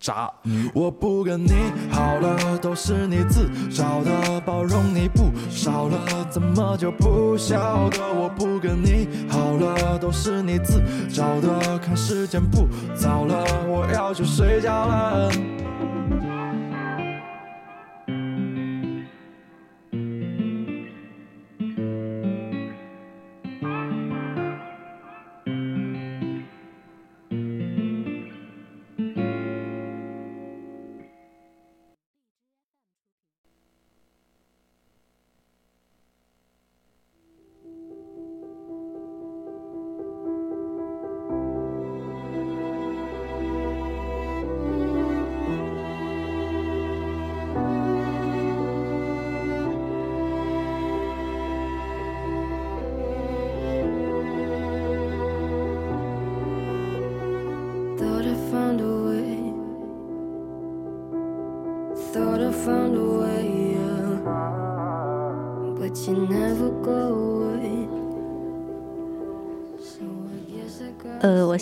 [0.00, 0.30] 渣，
[0.72, 1.52] 我不跟你
[1.90, 7.98] 好了，都是你自找的，包容你不少了，怎么就不晓得？
[8.14, 15.30] 我不跟你好了，都是你自找的，看时间不早了，我要去睡觉了。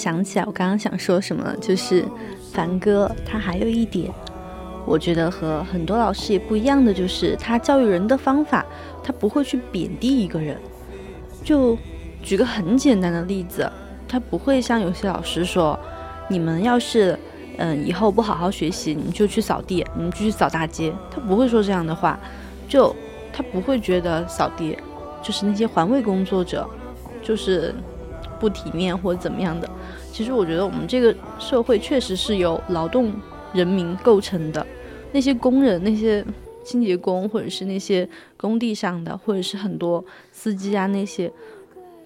[0.06, 2.04] 想起来，我刚刚想说什么了，就是
[2.52, 4.08] 凡哥他还有一点，
[4.84, 8.64] 我觉得和很多老师也不一样的，就是他教育人的方法，
[9.02, 10.56] 他不会去贬低一个人。
[11.42, 11.76] 就
[12.22, 13.68] 举个很简单的例子，
[14.06, 15.76] 他不会像有些老师说，
[16.28, 17.18] 你们要是
[17.58, 22.16] 嗯以后不好好学习，你就去扫地，你们就去扫大街，他不会说这样的话。
[22.68, 22.94] 就
[23.32, 24.78] 他不会觉得扫地
[25.20, 26.64] 就是那些环卫工作者，
[27.20, 27.74] 就是。
[28.38, 29.68] 不体面或者怎么样的，
[30.12, 33.12] 其实我觉得我们这个社会确实是由劳动
[33.52, 34.66] 人民构成的。
[35.12, 36.24] 那些工人、那些
[36.64, 38.06] 清洁工，或者是那些
[38.36, 41.32] 工地上的，或者是很多司机啊，那些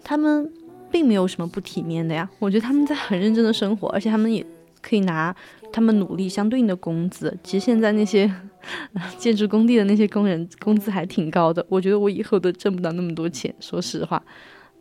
[0.05, 0.49] 他们
[0.93, 2.29] 并没有什么不体面的呀。
[2.39, 4.45] 我觉得他们在很认真的生活，而且他们也
[4.81, 5.35] 可以拿
[5.73, 7.37] 他们努力相对应的工资。
[7.43, 8.31] 其实现在那些
[9.19, 14.23] 建筑工地的那些工人工资还挺高的，我觉得我以后都挣不到那么多钱，说实话。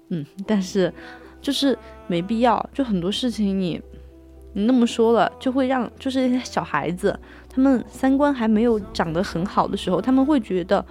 [0.10, 0.94] 嗯，但是。
[1.42, 1.78] 就是
[2.08, 3.82] 没必要，就很多事情你
[4.54, 7.18] 你那么说了，就会让就是一些小孩子，
[7.48, 10.84] 他们三观还没有长得很好的时候，他们会觉得，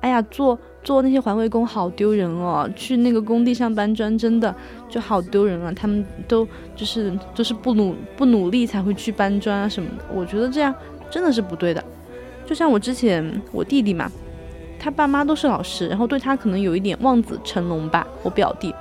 [0.00, 4.54] 哎呀，做做那些环卫工好丢人哦，去那个工地上搬砖真的
[4.88, 10.74] 就好丢人啊，他们都就是就是不努不努力才会去搬砖啊什么的，我觉得这样
[11.10, 11.82] 真的是不对的。
[12.44, 14.10] 就像我之前我弟弟嘛，
[14.78, 18.74] 他爸妈都是老师，然后对他可能有一点望子成龙吧，我表弟。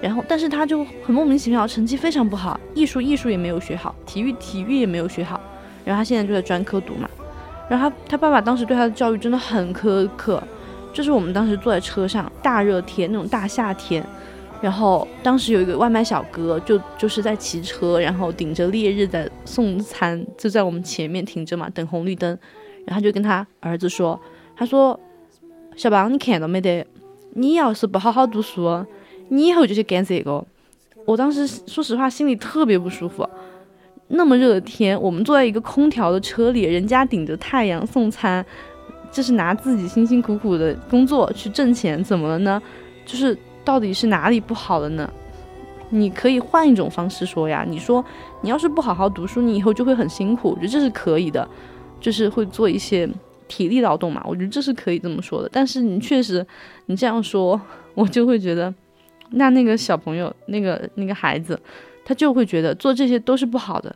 [0.00, 5.40] 然后，但是他就很莫名其妙，成绩非常不好，艺术艺术也没有学好，体育体育也没有学好。
[5.84, 7.08] 然后他现在就在专科读嘛。
[7.68, 10.42] 然后他他爸爸当时对他的教育真的很苛刻，
[10.92, 14.06] 就是我们当时坐在车上，大热天那种大夏天，
[14.60, 22.30] 然后当时有一个外卖小哥就就是在骑车，然后顶着烈日在送餐，就在我们前面停着嘛，等红绿灯。
[22.86, 24.18] 然后他就跟他儿子说，
[24.56, 24.98] 他说
[25.76, 26.86] ：“小邦，你看到没得？
[27.34, 28.86] 你要是不好好读书。”
[29.28, 30.44] 你以后就去干这个，
[31.04, 33.28] 我当时说实话心里特别不舒服。
[34.08, 38.42] 那么热的天，我们坐在一个空调的车里，人家顶着太阳送餐，
[39.12, 42.62] 这是拿自己辛辛苦苦的工作去挣钱，怎么了呢？
[43.04, 45.10] 就是到底是哪里不好了呢？
[45.90, 48.02] 你可以换一种方式说呀，你说
[48.40, 51.46] 你要是不好好读书，你以后就会很辛苦，我觉得这是可以的，
[52.00, 53.06] 就是会做一些
[53.46, 55.50] 体力劳动嘛，我觉得这是可以这么说的。
[55.52, 56.46] 但是你确实，
[56.86, 57.60] 你这样说，
[57.94, 58.72] 我就会觉得。
[59.30, 61.58] 那那个小朋友，那个那个孩子，
[62.04, 63.94] 他就会觉得做这些都是不好的，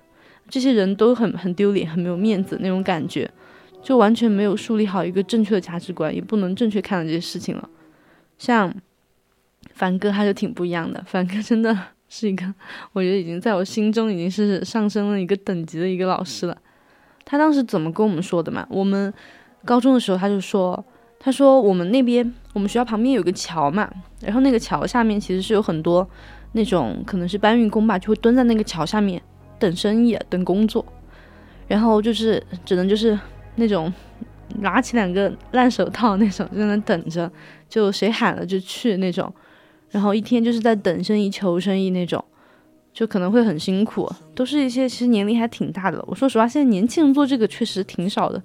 [0.48, 3.30] 这些人都很很丢脸，很没有面子那种感觉，
[3.82, 7.68] 就完全没有树立好一个正确的价值观，也不能正确看待这些事情了。
[8.38, 8.74] 像
[9.72, 11.76] 凡哥他就挺不一样的，凡哥真的
[12.08, 12.44] 是一个，
[12.92, 16.56] 我觉得已经在我心中已经是上升了一个等级的一个老师了。
[17.24, 18.66] 他当时怎么跟我们说的嘛？
[18.68, 19.12] 我们
[19.64, 20.84] 高中的时候他就说。
[21.24, 23.90] 他说：“我们那边，我们学校旁边有个桥嘛，
[24.20, 26.06] 然后那个桥下面其实是有很多
[26.52, 29.20] 那种可能是搬运工吧，就会蹲在那个桥下面
[29.58, 30.84] 等生意、等工作，
[31.66, 33.18] 然后就是只能就是
[33.56, 33.92] 那种
[34.58, 37.30] 拿起两个烂手套那种在那等着，
[37.68, 39.32] 就谁喊了就去那种，
[39.90, 42.22] 然后一天就是在等生意、求生意那种，
[42.92, 46.04] 就可能会很辛苦，都是一些其实年龄还挺大的。
[46.06, 48.42] 我说实话，现在年轻人做这个确实挺少的。”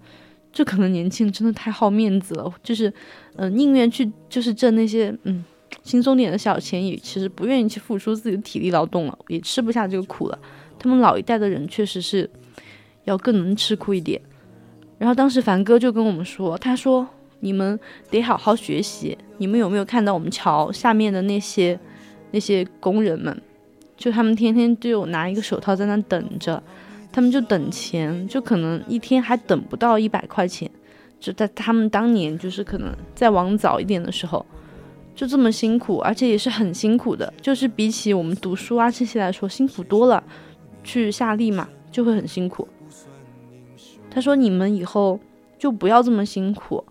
[0.58, 2.92] 就可能年轻真的太好面子了，就是，
[3.36, 5.46] 嗯，宁愿去就是挣那些嗯
[5.84, 10.40] 轻松点的小钱，也其实不愿意去付出自己的体力劳动了，也吃不下这个苦了。
[10.80, 12.28] 他们老一代的人确实是
[13.04, 14.20] 要更能吃苦一点。
[14.98, 17.08] 然后当时凡哥就跟我们说，他说
[17.42, 17.80] 你们
[18.10, 19.16] 得好好学习。
[19.38, 21.80] 你们有没有看到我们桥下面的那些
[22.32, 23.40] 那些工人们？
[23.96, 26.64] 就他们天天就拿一个手套在那等着，
[27.12, 30.70] 他们就等钱，就可能一天还等不到一百块钱。
[31.20, 34.46] 就在他们当年，就是可能再往早一点的时候，
[35.16, 40.24] 就这么辛苦，而且也是很辛苦的，就是比起我们读书啊这些来说辛苦多了。
[40.84, 42.66] 去下力嘛，就会很辛苦。
[44.10, 45.20] 他说：“你们以后
[45.60, 46.82] 就不要这么辛苦，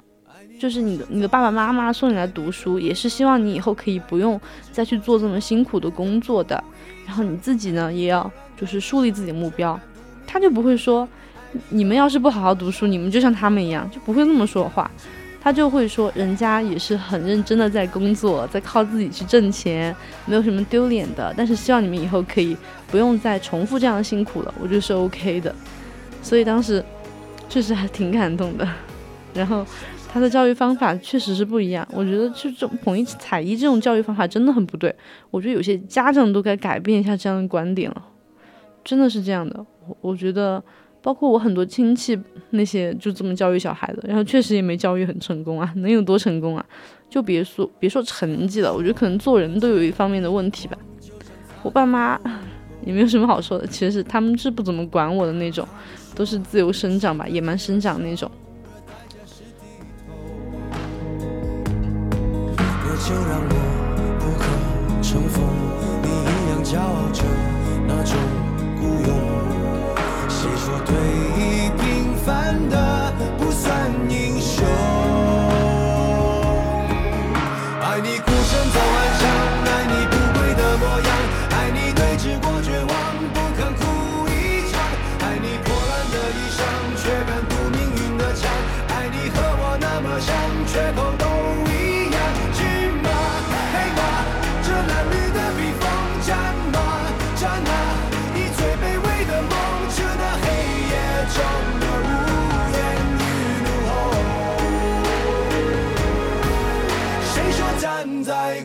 [0.61, 4.39] 就是你的你的爸爸妈妈送你来读书，也是希望你以后可以不用
[4.71, 6.63] 再去做这么辛苦的工作的。
[7.07, 9.81] 然后你自己呢，也要就是树立自己的目标。”
[10.27, 11.09] 他就不会说。
[11.71, 14.91] 你们要是不好好读书，你们就像他们一样，就不会那么说话。
[15.41, 19.95] 他就会说，人家也是很认真的在工作，在靠自己去挣钱，
[20.27, 21.33] 没有什么丢脸的。
[21.35, 22.55] 但是希望你们以后可以
[22.89, 25.55] 不用再重复这样的辛苦了，我觉得是 OK 的。
[26.21, 26.85] 所以当时
[27.49, 28.69] 确实还挺感动的。
[29.33, 29.65] 然后
[30.13, 34.95] 他的教育方法确实是不一样，我觉得这种统一采一这种教育方法真的很不对。
[35.31, 38.03] 我觉得有些家长都该改变一下这样的观点了，
[38.85, 39.65] 真的是这样的。
[40.01, 40.63] 我觉得。
[41.03, 42.19] 包括我很多亲戚
[42.51, 46.67] 那些就这么教育小孩的，然后确实也没教育很成功啊，能有多成功啊？
[47.09, 50.77] 就别说别说成绩了，我觉得可能做人都有一方面的问题吧。
[51.63, 52.19] 我爸妈
[52.85, 55.65] 也没有什么好说的，其实是他们是不怎么管我的那种，
[56.17, 58.29] 都是自由生长吧，野蛮生长那种。
[63.07, 63.55] 就让我
[64.19, 64.43] 不可
[65.01, 65.45] 乘风，
[66.03, 67.06] 你一样骄傲
[72.57, 74.26] 真的不算你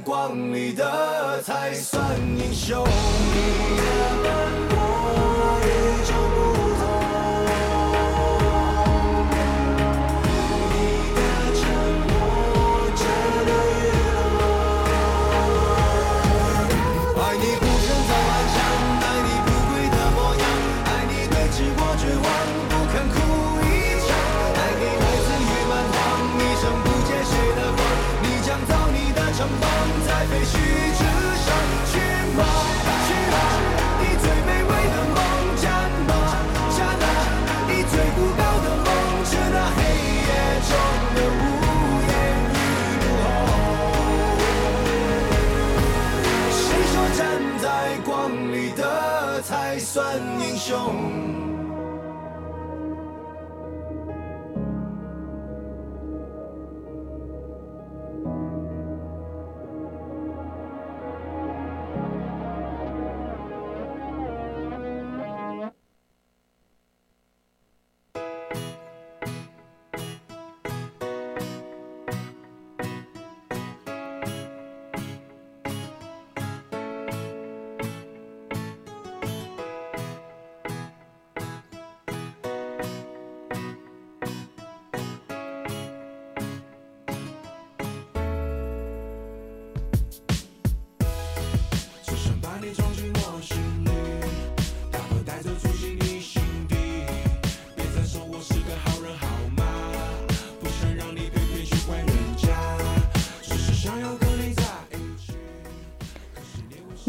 [0.04, 2.04] 光里的才算
[2.38, 2.86] 英雄？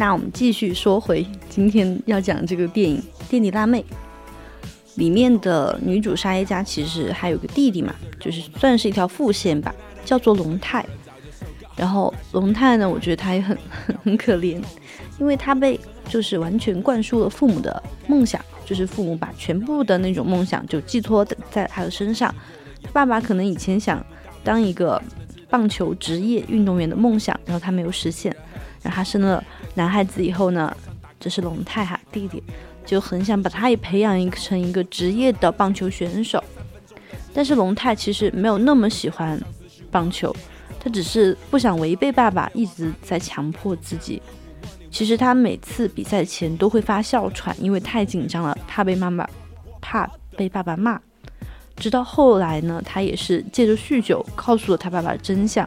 [0.02, 2.98] 那我们继续说回今天要讲这个电影
[3.30, 3.80] 《垫底辣妹》
[4.96, 9.72] 里面的女主沙耶加，其实还有个弟弟嘛，就是算是一条副线吧，
[10.04, 10.84] 叫做龙泰。
[11.76, 13.56] 然后龙泰呢，我觉得他也很
[14.02, 14.60] 很可怜，
[15.20, 15.78] 因为他被
[16.08, 22.34] 就是完全灌输了父母的梦想，就是父母把全部的那种梦想就寄托在他的身上。
[22.82, 24.04] 他爸爸可能以前想
[24.42, 25.00] 当一个
[25.48, 28.34] 棒球职业运动员的梦想，然后他没有实现。
[28.82, 29.40] 然后他生了
[29.74, 30.74] 男孩子以后呢，
[31.18, 32.42] 这是龙泰哈弟弟，
[32.84, 36.42] 就很想把他也培养成一个职业的棒球选手。
[37.34, 39.40] 但是龙泰其实没有那么喜欢
[39.90, 40.34] 棒球，
[40.78, 44.20] 他只是不想违背爸爸一直在强迫自己。
[44.90, 49.26] 其实他每次比赛前都会发哮喘，因为太紧张了，怕被妈妈
[49.80, 50.06] 怕
[50.36, 51.00] 被爸爸骂。
[51.76, 55.66] 直到后来呢，他也是借着酗酒告诉了他爸爸真相，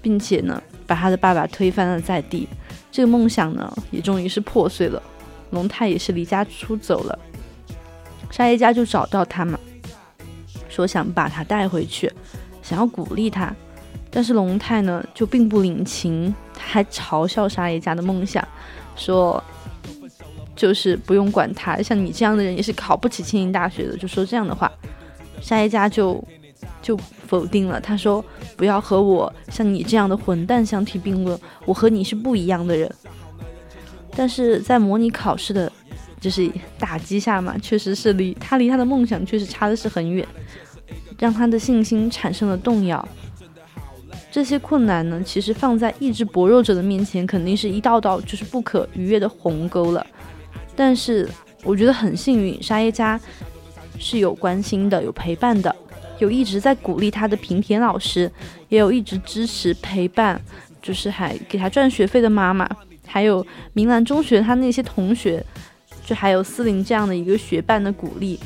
[0.00, 2.48] 并且呢，把他的爸爸推翻了在地。
[2.90, 5.02] 这个梦想呢，也终于是破碎了。
[5.50, 7.18] 龙太也是离家出走了，
[8.30, 9.58] 沙耶加就找到他嘛，
[10.68, 12.12] 说想把他带回去，
[12.62, 13.52] 想要鼓励他。
[14.12, 18.46] 但是龙太呢，就并不领情，他还嘲笑沙耶加的梦想，
[18.94, 19.42] 说
[20.54, 24.70] 就是不用管他，像你这样的人也是考不起庆应大学的，就说这样的话。
[25.40, 26.22] 沙耶加就
[26.82, 26.96] 就
[27.26, 28.24] 否定了，他说
[28.56, 32.90] 不要和我像你这样的混蛋相提并论，我和你是不一样的人。
[34.16, 35.70] 但是在模拟考试的，
[36.20, 40.26] 就是打击下嘛，确实是离他离他的梦想确实差的是很远，
[41.18, 43.06] 让他的信心产生了动摇。
[44.32, 50.06] 这些困难呢，其实放在意志薄弱者的面前，肯定是一道道就是不可逾越的鸿沟了。
[50.76, 51.28] 但是
[51.64, 53.20] 我觉得很幸运，沙耶加
[53.98, 55.74] 是有关心的，有陪伴的，
[56.20, 58.30] 有一直在鼓励他的平田老师，
[58.68, 60.40] 也有一直支持陪伴，
[60.80, 62.68] 就是还给他赚学费的妈妈。
[63.06, 65.44] 还有明兰中学他那些同学，
[66.06, 68.38] 就还有思林这样的一个学伴的鼓励。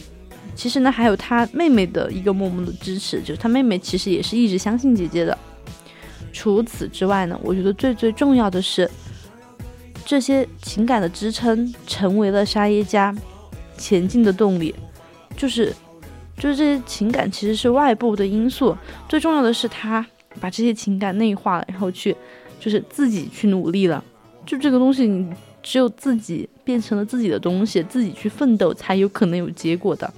[0.54, 5.36] 其实呢，还有他妹妹的一个默默的支持，就是他妹妹其实也是一直相信姐姐的。
[6.32, 8.90] 除此之外呢，我觉得最最重要的是，
[10.06, 13.14] 这些情感的支撑成为了沙耶加
[13.76, 14.74] 前进的动力。
[15.36, 15.74] 就是，
[16.36, 18.76] 就是这些情感其实是外部的因素，
[19.08, 20.04] 最重要的是他
[20.40, 22.14] 把这些情感内化了，然后去，
[22.58, 24.02] 就是自己去努力了。
[24.44, 25.32] 就这个东西，你
[25.62, 30.12] 只有自己变成了自己的东西，自己去奋斗，才有可能有结果的。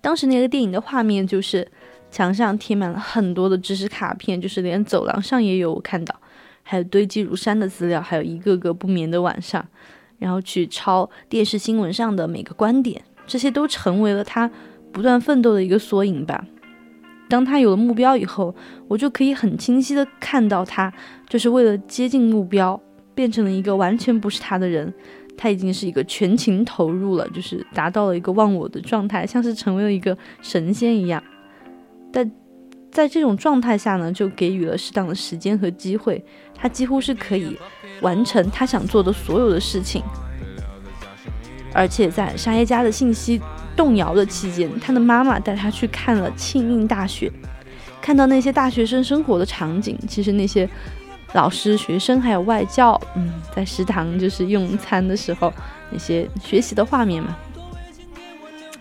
[0.00, 1.66] 当时那个电影的画面就是
[2.10, 6.14] 墙上贴满了很多的知识卡片，就是连走廊上也有我看到，
[6.62, 9.64] 还有堆积如山的资料，还有一个个不眠的晚上，
[10.18, 13.02] 然后去抄电视新闻上的每个观点，
[13.32, 14.50] 这些都成为了他
[14.92, 16.44] 不断奋斗的一个缩影吧。
[17.30, 18.54] 当他有了目标以后，
[18.88, 20.92] 我就可以很清晰的看到他，
[21.30, 22.78] 就是为了接近目标，
[23.14, 24.92] 变成了一个完全不是他的人。
[25.34, 31.22] 他已经是一个全情投入了，就是达到了一个忘我的状态，像是成为了一个神仙一样。
[32.12, 32.30] 但
[32.90, 36.22] 在这种状态下呢，就给予了适当的时间和机会，
[36.54, 37.56] 他几乎是可以
[38.02, 40.02] 完成他想做的所有的事情。
[41.74, 43.40] 而且在沙耶加的信息。
[43.74, 47.32] 动摇的期间，他的妈妈带他去看了庆应大学，
[48.02, 49.98] 看到那些大学生生活的场景。
[50.06, 50.68] 其实那些
[51.32, 55.50] 老师、学生还有外教，嗯，在食堂就是用餐的时候
[55.90, 57.34] 那些学习的画面嘛。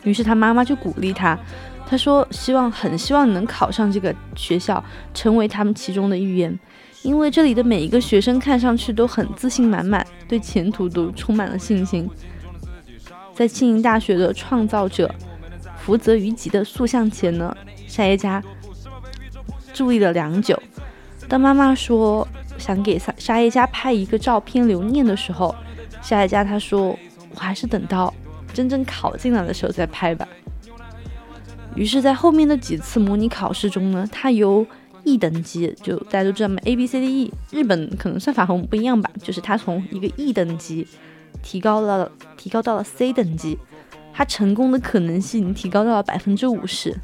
[0.04, 1.40] 于是他妈妈就鼓励他，
[1.88, 4.84] 他说希望很希望能考上这个学校，
[5.14, 6.60] 成为他们其中的一员，
[7.02, 12.10] 因为这里的每一个学生看上去都很自信满满，对前途都充满了信心。
[13.34, 15.14] 在庆应大学的创造者
[15.80, 17.56] 福泽谕吉的塑像前呢，
[17.88, 18.44] 沙耶加
[19.74, 20.62] 注意了良久。
[21.28, 22.28] 当妈妈说
[22.58, 25.56] 想给沙沙耶加拍一个照片留念的时候，
[26.02, 26.98] 沙耶加他说
[27.34, 28.14] ：“我还是等到
[28.54, 30.28] 真正考进来的时候再拍吧。”
[31.76, 34.66] 于是，在后面的几次模拟考试中呢，他由
[35.04, 40.86] E 等级，就大家都知道嘛，A B C D E，日本可能算法和我们不一样吧，就是他从一个 E 等级。
[41.42, 42.12] 提高了，
[42.42, 43.60] 提高到了 C 等级，
[44.12, 46.98] 他成功的可能性提高到了百分之五十。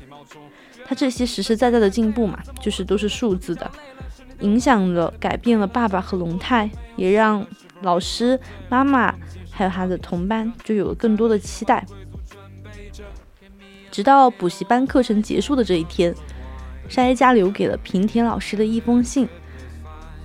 [0.84, 3.70] 他这些实实在在的进步嘛，就是都是数字的，
[4.40, 7.46] 影响了、改变了爸爸和龙太，也让
[7.84, 9.14] 老师、妈妈
[9.52, 11.86] 还有他的同伴就有了更多的期待。
[13.92, 16.16] 直到补习班课程结束的这一天，
[16.90, 19.30] 沙耶加留给了平田老师的一封信。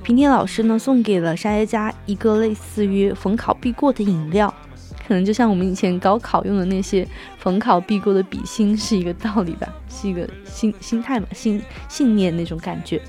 [0.02, 4.52] 平田老师呢，送给了沙耶加一个类似于逢考必过的饮料，
[5.06, 7.06] 可能就像我们以前高考用的那些
[7.38, 13.00] 逢考必过的笔芯是一个道理吧，是一个心心态嘛，信信念那种感觉。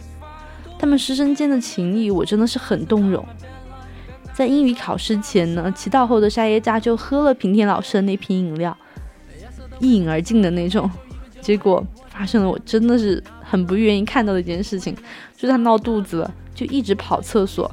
[0.80, 3.26] 他们师生间的情谊，我真的是很动容。
[4.34, 8.76] 在英语考试前呢，祈祷后的沙耶加就喝了平田老师的那瓶饮料，
[9.80, 10.90] 一饮而尽的那种。
[11.40, 14.96] 结果发生了，我真的是很不愿意看到的一件事情，
[15.36, 16.34] 就是他闹肚子了。
[16.56, 17.70] 就一直跑厕所，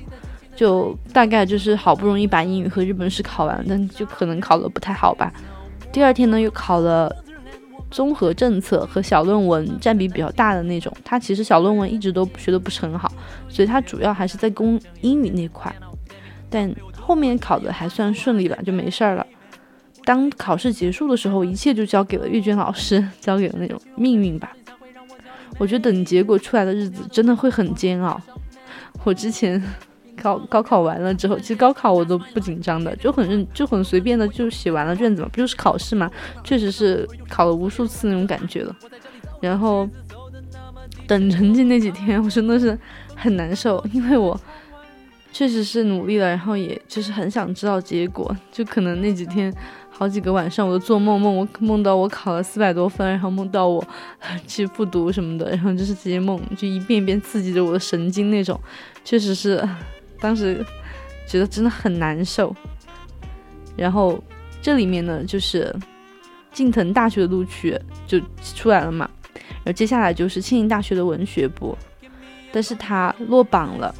[0.60, 5.32] 就大概就是好不容易把英语和日本史考完，但就可能考得不太好吧。
[5.90, 7.10] 第二天呢，又考了
[7.90, 10.94] 综合政策和小论文，占比比较大的那种。
[11.02, 13.10] 他其实小论文一直都学得不是很好，
[13.48, 15.74] 所以他主要还是在攻英语那块。
[16.50, 19.26] 但后面考的还算顺利吧，就没事儿了。
[20.04, 24.52] 当考试结束的时候，一切就交给了阅卷老师， 交给了那种命运吧。
[25.56, 28.20] 我觉得等结果出来的日子真的会很煎熬。
[29.04, 29.62] 我之前
[30.20, 36.10] 高高考完了之后，其实高考我都不紧张的，就很认就很随便的就写完了卷子嘛，不就是考试嘛，
[36.44, 38.76] 确实是考了无数次那种感觉了。
[39.40, 39.88] 然后
[41.06, 42.78] 等成绩那几天，我真的是
[43.16, 44.38] 很难受，因为我
[45.32, 49.52] 确实是努力了，然后也就是很想知道结果，就可能那几天。
[49.92, 53.84] 好几个晚上我都做梦，梦我梦到我考了四百多分，然后梦到我
[54.48, 58.58] 去复读什么的，然后就是这些梦就一遍一遍刺激着我的神经那种，
[59.04, 59.62] 确实是
[60.20, 60.64] 当时
[61.26, 62.54] 觉得真的很难受。
[63.76, 64.22] 然后
[64.60, 65.74] 这里面呢，就是
[66.52, 68.20] 近藤大学的录取就
[68.54, 71.76] 出来了嘛，然后接下来就是庆应大学的文学部，
[72.52, 73.94] 但是他落榜了。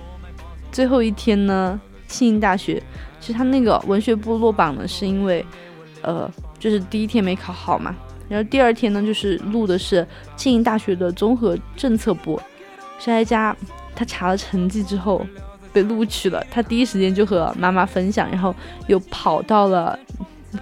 [0.71, 2.83] 最后一天呢，庆应大学
[3.18, 5.45] 其实他那个文学部落榜呢，是因为。
[6.03, 7.95] 呃，就是第一天没考好嘛，
[8.27, 12.41] 然后第二天呢，就是录的是庆应大学的综合政策部，
[12.99, 13.55] 沙一佳
[13.95, 15.27] 他查了成绩之后
[15.73, 18.55] 被录取了，他第一时间就和妈妈分享，然后
[18.87, 19.99] 又跑到了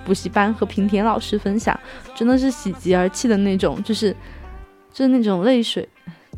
[0.04, 1.78] 补习班和平田老师分享，
[2.14, 4.14] 真的是喜极而泣的那种，就是
[4.92, 5.88] 就是那种泪水，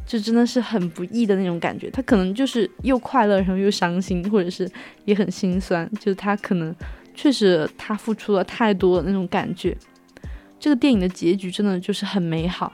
[0.06, 4.70] 就真的是很不易的那种感觉，他可能就是又快乐，然后又伤心，或者是
[5.04, 6.74] 也很心酸，就是他可能。
[7.12, 9.76] 确实，他付出了太多那种感觉。
[10.58, 12.72] 这个电影的结局真的就是很美好。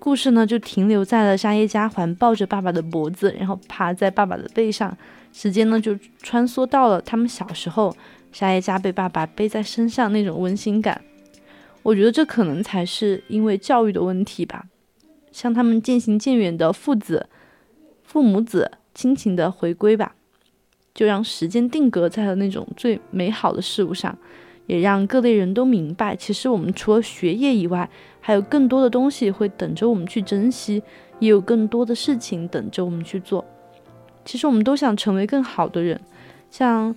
[0.00, 4.96] 故事呢，就停留在了沙耶加环抱着爸爸的脖子，然后趴在爸爸的背上。
[5.32, 7.94] 时间呢，就穿梭到了他们小时候，
[8.32, 11.00] 沙耶加被爸爸背在身上那种温馨感。
[11.82, 14.64] 我觉得这可能才是因为教育的问题吧，
[15.30, 17.28] 像他们渐行渐远的父子、
[18.02, 20.16] 父母子亲情的回归吧。
[20.92, 24.18] 就让时间定格在了那种最美好的事物上，
[24.70, 27.90] 也让各类人都明白，其实我们除了学业以外，
[28.20, 30.80] 还有更多的东西会等着我们去珍惜，
[31.18, 33.44] 也有更多的事情等着我们去做。
[34.24, 36.00] 其实我们都想成为更好的人，
[36.52, 36.94] 像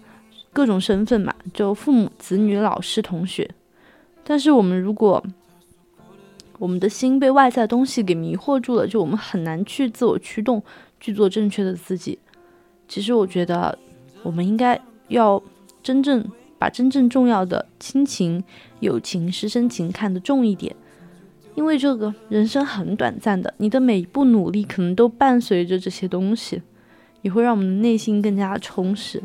[0.52, 3.50] 各种身份嘛，就父母、子女、老师、同学。
[4.24, 5.24] 但是我们如果
[6.60, 10.62] 我们的心被外在东西给迷惑住了，就我们很难去自我驱动，
[11.00, 12.20] 去做正确的自己。
[12.88, 13.76] 其实我觉得，
[14.22, 15.42] 我们应该要
[15.82, 16.24] 真正
[16.64, 18.42] 把真正重要的亲情、
[18.80, 20.74] 友情、师生情看得重一点，
[21.56, 26.62] 因为这个人生很短暂的，你的每一步努力可能都伴随着这些东西，
[27.22, 29.22] 也会让我们的内心更加充实。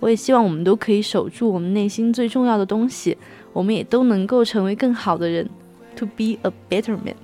[0.00, 3.18] 我也希望我们都可以守住我们内心最重要的东西，
[3.52, 5.46] 我们也都能够成为更好的人
[5.94, 7.16] ，to be a better man。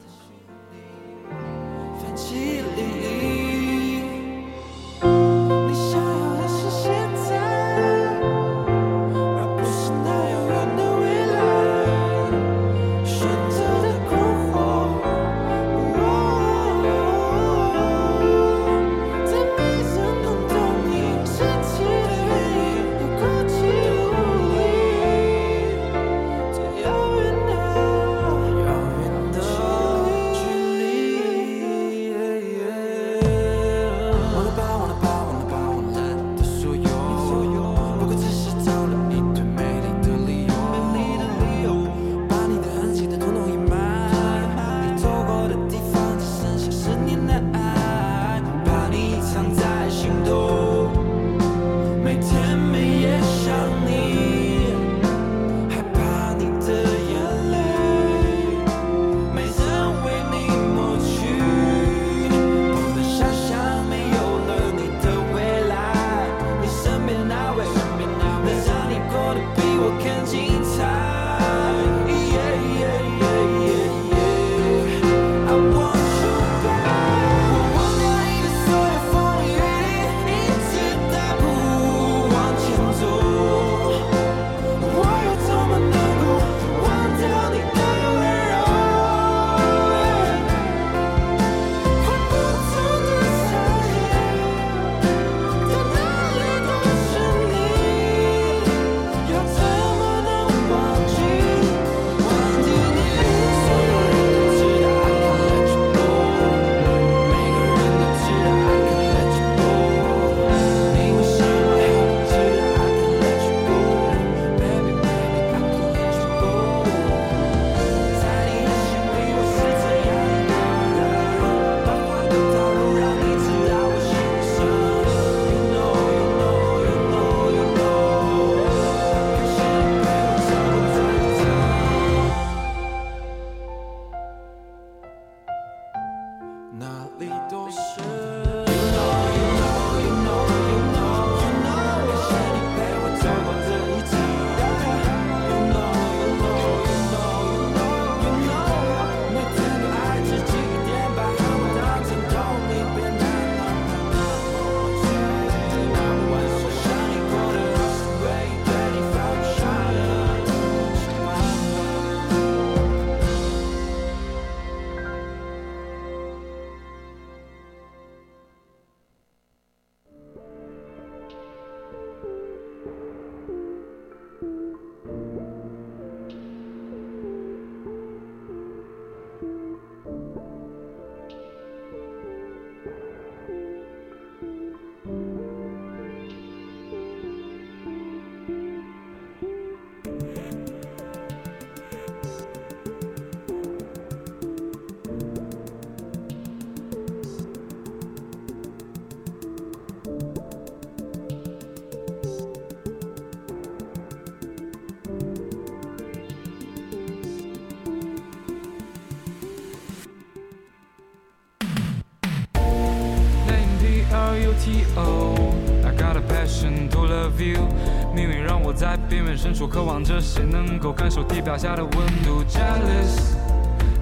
[219.42, 221.92] 在边缘深处渴望着谁能够感受地表下的温
[222.24, 222.44] 度。
[222.44, 223.34] Jealous，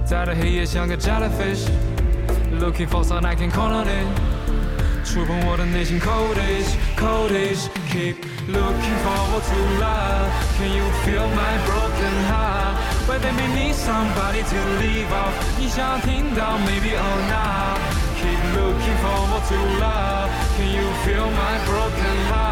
[0.04, 4.06] 在这黑夜像个 jellyfish。Looking for someone I can call on it。
[5.06, 8.16] 触碰我的内心 codish，codish。Keep
[8.52, 12.76] looking forward to love。Can you feel my broken heart?
[13.08, 15.32] Where they may need somebody to leave off。
[15.58, 20.28] 你想听到 maybe or not。Keep looking forward to love.
[20.58, 22.49] Can you feel my broken heart?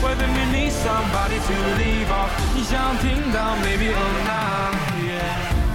[0.00, 4.76] Whether me need somebody to leave off，你想听到 maybe or not？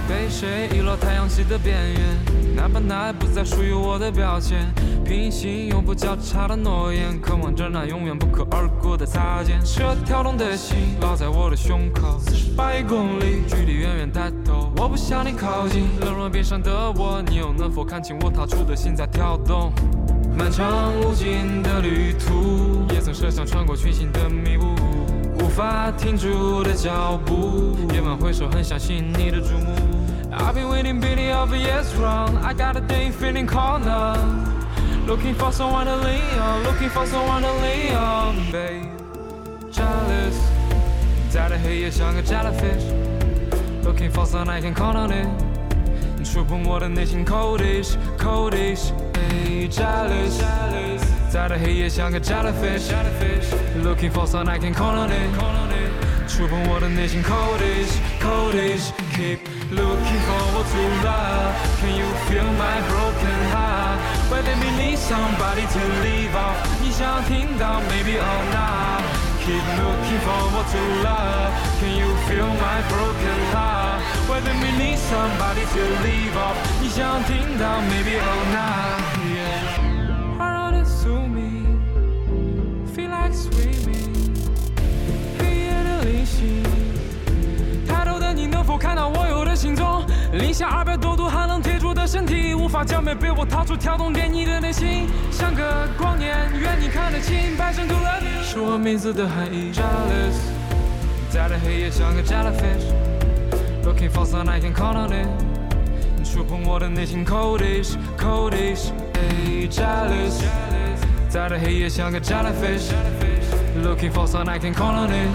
[0.08, 2.56] 被谁遗落太阳系的边缘？
[2.56, 4.72] 哪怕那不再属于我的标签。
[5.04, 9.60] 平行永不交叉的诺言，渴望着那永远不可而过的擦肩。
[9.62, 14.72] 这跳动的心烙在我的胸口，四十八亿公里，距离远远抬头。
[14.76, 19.72] 我不向你靠近，冷若冰山的我，你又能否看清我踏出的心在跳动？
[20.36, 24.74] 漫长无尽的旅途，也曾设想穿过群星的迷雾，
[25.38, 27.76] 无法停住的脚步。
[27.92, 29.72] 夜晚回首，很相信你的注目。
[30.32, 32.36] I've been waiting, beating of a yes wrong.
[32.42, 34.16] I got a day feeling corner.
[35.06, 38.88] Looking for someone to lean on, looking for someone to lean on, babe.
[39.70, 40.34] Jealous，
[41.30, 42.82] 在这黑夜像个 jellyfish。
[43.84, 45.28] Looking for someone I can count on it.
[46.24, 47.94] 触碰我的内心 codish
[49.34, 55.30] codish，hey jealous，在这黑夜像个 jellyfish，looking for someone I can count on it，
[56.28, 59.38] 触碰我的内心 codish codish，keep
[59.72, 66.34] looking forward to love，can you feel my broken heart？Where they may need somebody to leave
[66.34, 71.52] off，你想听到 maybe or not？Keep looking forward to love.
[71.78, 74.00] Can you feel my broken heart?
[74.26, 79.23] Whether we need somebody to leave off，你想听到 maybe or not?
[90.54, 97.56] 下二百多度寒冷铁铸的身体，无法将美被我掏出跳动涟漪的内心，像个光年，愿你看得清。
[97.58, 99.72] 白衬 to love you，是我名字的含义。
[99.72, 100.36] Jealous，
[101.28, 105.26] 在这黑夜像个 jellyfish，looking for some I can call on it。
[106.24, 108.92] 触碰我的内心 coldish，coldish。
[109.68, 110.44] jealous，
[111.28, 115.26] 在这黑夜像个 jellyfish，looking for someone I can count on it。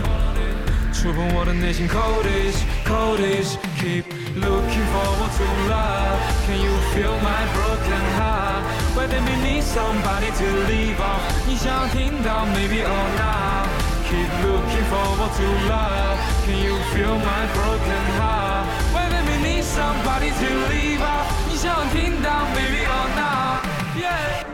[0.93, 4.05] 触碰我的内心 coldish，coldish keep
[4.36, 8.62] looking forward to love can you feel my broken heart
[8.96, 13.66] whether me need somebody to leave off 你想听到 maybe or not
[14.08, 20.30] keep looking forward to love can you feel my broken heart whether me need somebody
[20.30, 23.64] to leave off 你想听到 maybe or not
[23.96, 24.44] yeah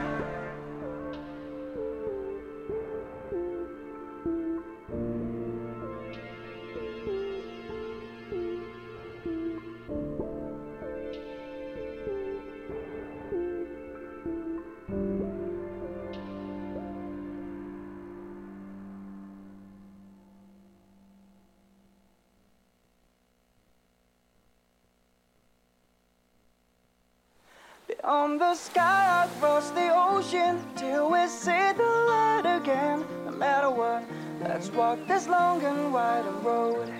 [28.14, 33.04] On the sky across the ocean till we see the light again.
[33.26, 34.04] No matter what,
[34.40, 36.90] let's walk this long and wide road.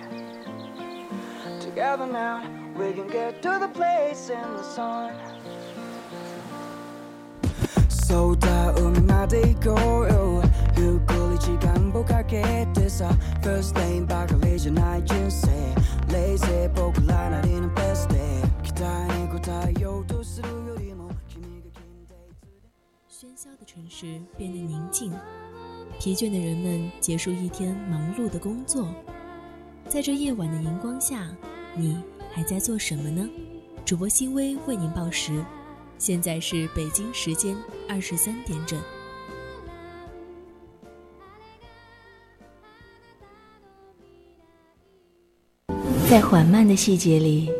[1.59, 2.43] Together now,
[2.75, 5.11] we can get to the place in the sun.
[7.87, 10.41] 쏟아오는 나를 고요
[10.77, 15.73] 유골이지 반복하게 돼서 First lane 박을리지 나의 인생
[16.09, 20.74] 레이세 보고 나날이는 best day 기다리고 다요도 스루
[23.76, 25.12] 城市变得宁静，
[26.00, 28.88] 疲倦的人们结束一天忙碌的工作，
[29.86, 31.30] 在这夜晚的荧光下，
[31.76, 32.02] 你
[32.32, 33.28] 还在做什么呢？
[33.84, 35.44] 主播新微为您报时，
[35.98, 37.54] 现在是北京时间
[37.86, 38.80] 二十三点整。
[46.08, 47.52] 在缓慢的细节里，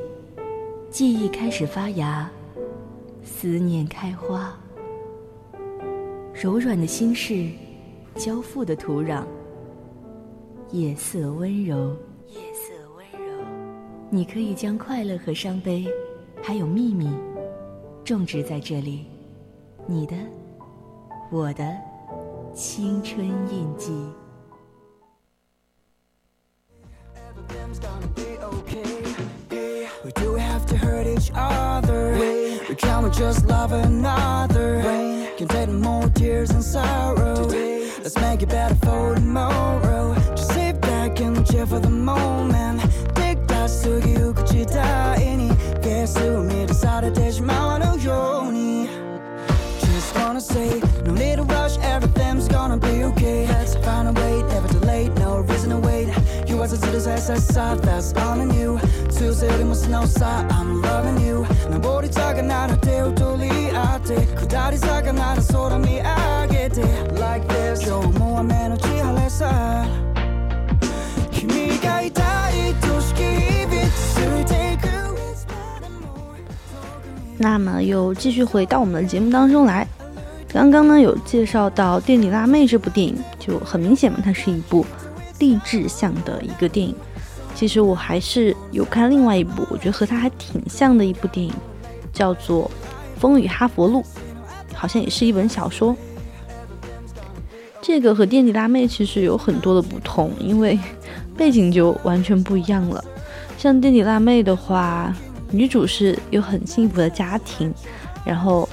[0.91, 2.31] 记忆开始发芽，
[3.23, 4.59] 思念开花。
[6.39, 7.51] 柔软的心事，
[8.15, 9.25] 交付的土壤，
[10.71, 11.97] 夜色温柔。
[12.27, 13.43] 夜色温柔，
[14.11, 15.87] 你可以将快乐和伤悲，
[16.43, 17.09] 还有秘密，
[18.05, 19.07] 种植在这里。
[19.87, 20.15] 你的，
[21.31, 21.75] 我的，
[22.55, 23.93] 青春印记。
[27.15, 28.85] Everything's gonna be okay.
[29.49, 32.15] Hey, we do have to hurt each other.
[32.69, 34.83] We can we just love another?
[35.36, 37.48] Can can take no more tears and sorrow.
[38.04, 40.16] Let's make it better for tomorrow.
[40.36, 42.82] Just sit back and chill for the moment.
[43.16, 45.52] Take that 속이 굳이 다이니
[45.82, 48.90] 계속 미래사를 대신만은 요니.
[49.80, 53.48] Just wanna say, no need to rush, everything's gonna be okay.
[57.06, 58.80] You was a to the SSR, that's all on you.
[59.12, 61.46] Tuesday, we must know, I'm loving you.
[61.70, 66.82] 난 머리 작아 나를 떼어 돌리 아대 그 다리 작아 나를 소름이 알게 돼
[67.18, 69.50] Like this, 겨우 모아면 어찌할래서
[71.32, 73.22] 힘이가 있다 이 도시기
[73.70, 75.16] 빛을 take you
[77.38, 79.88] 那么又继续回到我们的节目当中来。
[80.54, 84.86] 刚刚呢有介绍到《垫底辣妹》这部电影，就很明显嘛，它是一部
[85.39, 86.95] 励志向的一个电影。
[87.55, 91.53] 其实我还是有看另外一部，我觉得和它还挺像的一部电影，
[92.13, 92.71] 叫做
[93.21, 94.01] 《风雨哈佛路》，
[94.75, 95.97] 好像也是一本小说。
[97.81, 100.79] 这个和《垫底辣妹》其实有很多的不同，因为
[101.37, 103.03] 背景就完全不一样了。
[103.57, 105.15] 像《垫底辣妹》的话，
[105.51, 107.73] 女主是有很幸福的家庭，
[108.25, 108.69] 然后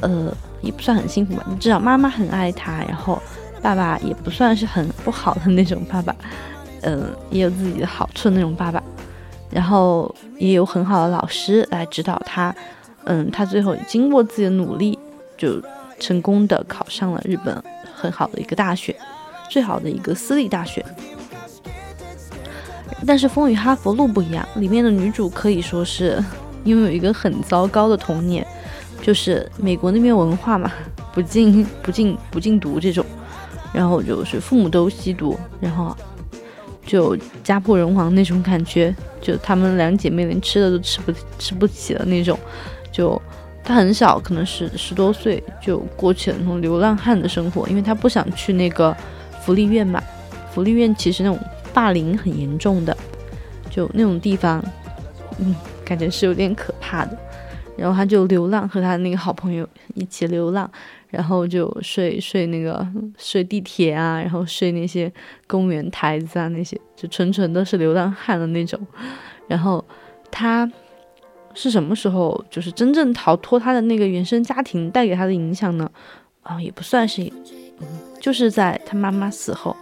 [0.00, 0.32] 呃。
[0.60, 3.22] 也不算很幸福吧，至少妈妈很爱她，然后
[3.62, 6.14] 爸爸也不算是很不好的那种爸爸，
[6.82, 8.82] 嗯，也有自己的好处的那种爸爸，
[9.50, 12.54] 然后也有很好的老师来指导他，
[13.04, 14.98] 嗯，他最后经过自己的努力，
[15.36, 15.60] 就
[15.98, 17.62] 成功的考上了日本
[17.94, 18.94] 很好的一个大学，
[19.48, 20.84] 最好的一个私立大学。
[23.06, 26.22] 但是《风雨哈佛路》不一样，里面的女主可以说是
[26.64, 28.46] 拥有一个很糟糕的童年。
[29.00, 30.72] 就是美国那边文化嘛，
[31.14, 33.06] 不禁不禁不禁毒这种，
[33.72, 35.96] 然后就是父母都吸毒，然后
[36.84, 42.38] 就家破人亡那种感觉，就她们两姐妹连吃的都吃不吃不起的那种，
[42.90, 43.20] 就
[43.62, 48.96] 她很小，可能是十多岁就过起了那种流浪汉的生活，因为她不想去那个
[49.42, 50.02] 福利院嘛，
[50.52, 51.38] 福利院其实那种
[51.74, 52.96] 霸凌很严重的，
[53.70, 54.64] 就那种地方，
[55.38, 55.54] 嗯，
[55.84, 57.16] 感觉是有点可怕的。
[57.76, 59.64] 然后他就流浪，和他那个好朋友
[59.94, 60.68] 一起流浪，
[61.10, 62.86] 然后就睡睡那个
[63.16, 65.12] 睡地铁啊，然后睡那些
[65.46, 68.78] 公园台子啊，那些就纯纯的是流浪汉的那种。
[69.46, 69.84] 然后
[70.30, 70.70] 他
[71.54, 75.90] 是什么时候就是真正逃脱他的那个原生家庭带给他的影响呢？
[76.42, 77.22] 啊，也不算是，
[77.80, 77.86] 嗯，
[78.20, 79.74] 就是在他妈妈死后，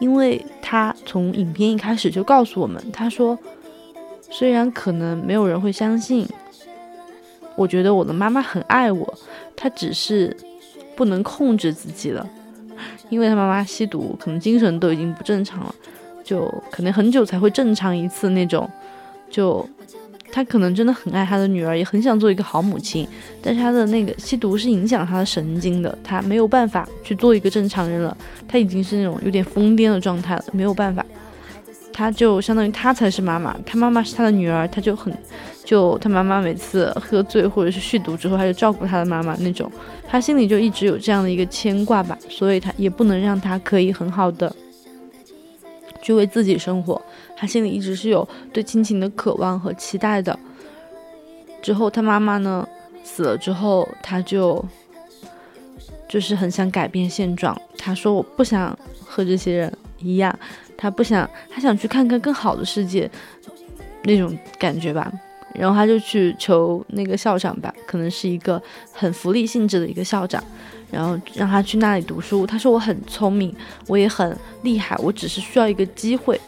[0.00, 3.38] 因为他从影片一开始就告诉我们，他说
[4.30, 6.26] 虽然可能没有人会相信。
[7.56, 9.14] 我觉得我的妈妈很爱我，
[9.54, 10.36] 她只是
[10.96, 12.26] 不能控制自己了，
[13.08, 15.74] 因为他妈妈吸毒，可能精神都已经不正常了，
[16.22, 18.68] 就可能很久才会正常一次那种。
[19.30, 19.68] 就
[20.32, 23.06] 他可能真的很爱他的女儿，也很想做一个好母亲，
[23.42, 28.16] 但是他的那个吸毒是影响他的神经的，他没有办法去做一个正常人了，
[28.46, 31.04] 他已经是那种有点疯癫的状态了，没有办法。
[31.92, 35.16] 他就相当于他才是妈妈，他妈妈是他的女儿，他就很，
[35.64, 39.70] 就他妈妈每次喝醉或者是酗毒之后，他就照顾他的妈妈那种，
[40.06, 44.54] 他心里就一直有这样的一个牵挂吧，所以他也不能让他可以很好的
[46.02, 47.00] 去为自己生活，
[47.36, 50.38] 他心里一直是有对亲情的渴望和期待的。
[51.62, 52.68] 之后他妈妈呢
[53.02, 54.62] 死了之后，他就
[56.06, 60.38] 就是很想改变现状，他说我不想和这些人一样。
[60.76, 63.10] 他不想，他想去看看更好的世界，
[64.02, 65.10] 那种感觉吧。
[65.54, 68.60] 然后他就去求那个校长吧，可能是一个
[68.92, 70.42] 很福利性质的一个校长，
[70.90, 72.46] 然后让他去那里读书。
[72.46, 73.54] 他说我很聪明，
[73.86, 76.40] 我也很厉害，我只是需要一个机会。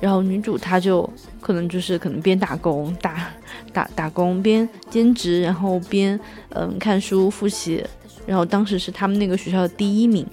[0.00, 1.08] 然后女主她就
[1.40, 3.32] 可能就是可能边打工打
[3.72, 6.18] 打打工边兼职，然后边
[6.50, 7.84] 嗯看书复习。
[8.24, 10.24] 然后当时是他们那个学校的第一名。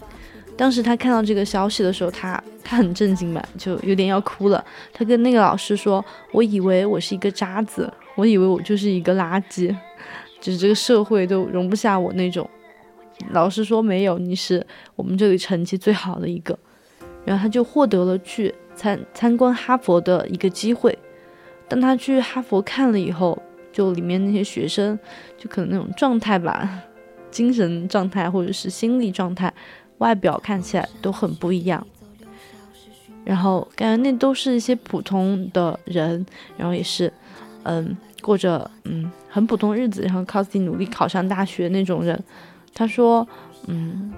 [0.56, 4.64] 当时他看到这个消息的时候，他他很震惊吧，就有点要哭了。
[4.94, 9.76] 他跟那个老师说：“我以为我是一个渣子，我以为我就是一个垃圾，
[10.40, 12.50] 就是这个社会都容不下我那种。”
[13.32, 16.58] 老师说：“没有，你是我们这里成绩最好的一个。”
[17.24, 20.98] 然后他就获得了去参参观哈佛的一个机会。
[21.68, 23.42] 当他去哈佛看了以后，
[23.72, 25.00] 就里面那些学生，
[25.38, 26.84] 就可能那种状态吧，
[27.32, 29.54] 精神状态或者是心理状态。
[30.00, 31.88] 外表看起来都很不一样，
[33.24, 36.26] 然后感觉那都是一些普通的人，
[36.58, 37.12] 然后也是，
[37.66, 42.20] 嗯，过着嗯很普通日子，然后靠自己努力考上大学那种人。
[42.74, 43.28] 他说，
[43.68, 44.14] 嗯，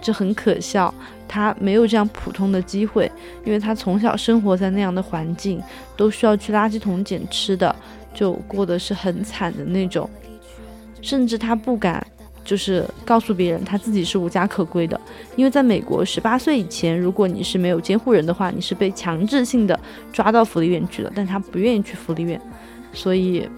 [0.00, 0.92] 这很可笑，
[1.26, 3.10] 他没有这样普通的机会，
[3.44, 5.60] 因为他从小生活在那样的环境，
[5.96, 7.74] 都需要去垃圾桶捡吃的，
[8.12, 10.08] 就过得是很惨的那种，
[11.00, 12.06] 甚至他不敢。
[12.46, 15.00] 就是告诉别人他自己是无家可归的，
[15.34, 19.80] 因为在美国，十八岁以前，如果你是没有监护人的话，你是被强制性的
[20.12, 21.10] 抓到福利院去的。
[21.14, 22.38] 但他不愿意去福利院，
[22.94, 23.48] 所以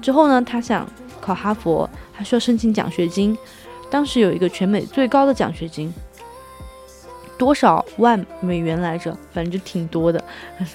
[0.00, 0.88] 之后呢，他想
[1.20, 3.36] 考哈佛，他需要申请奖学金。
[3.88, 5.92] 当时有一个全美最高的奖学金，
[7.38, 9.16] 多少万美元来着？
[9.32, 10.22] 反正就挺多的，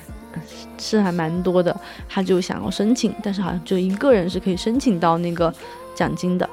[0.80, 1.76] 是还蛮多的。
[2.08, 5.54] 他就想要申请，但是好像只有一个人是可以申请到那个
[5.94, 6.50] 奖金的。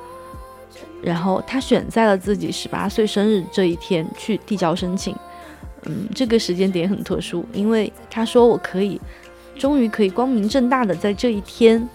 [1.01, 5.15] 然后他选在了自己十八岁生日这一天去递交申请，
[5.83, 9.01] 嗯，这个时间点很特殊，因为他说我可以，
[9.59, 11.89] 终于可以光明正大的在这一天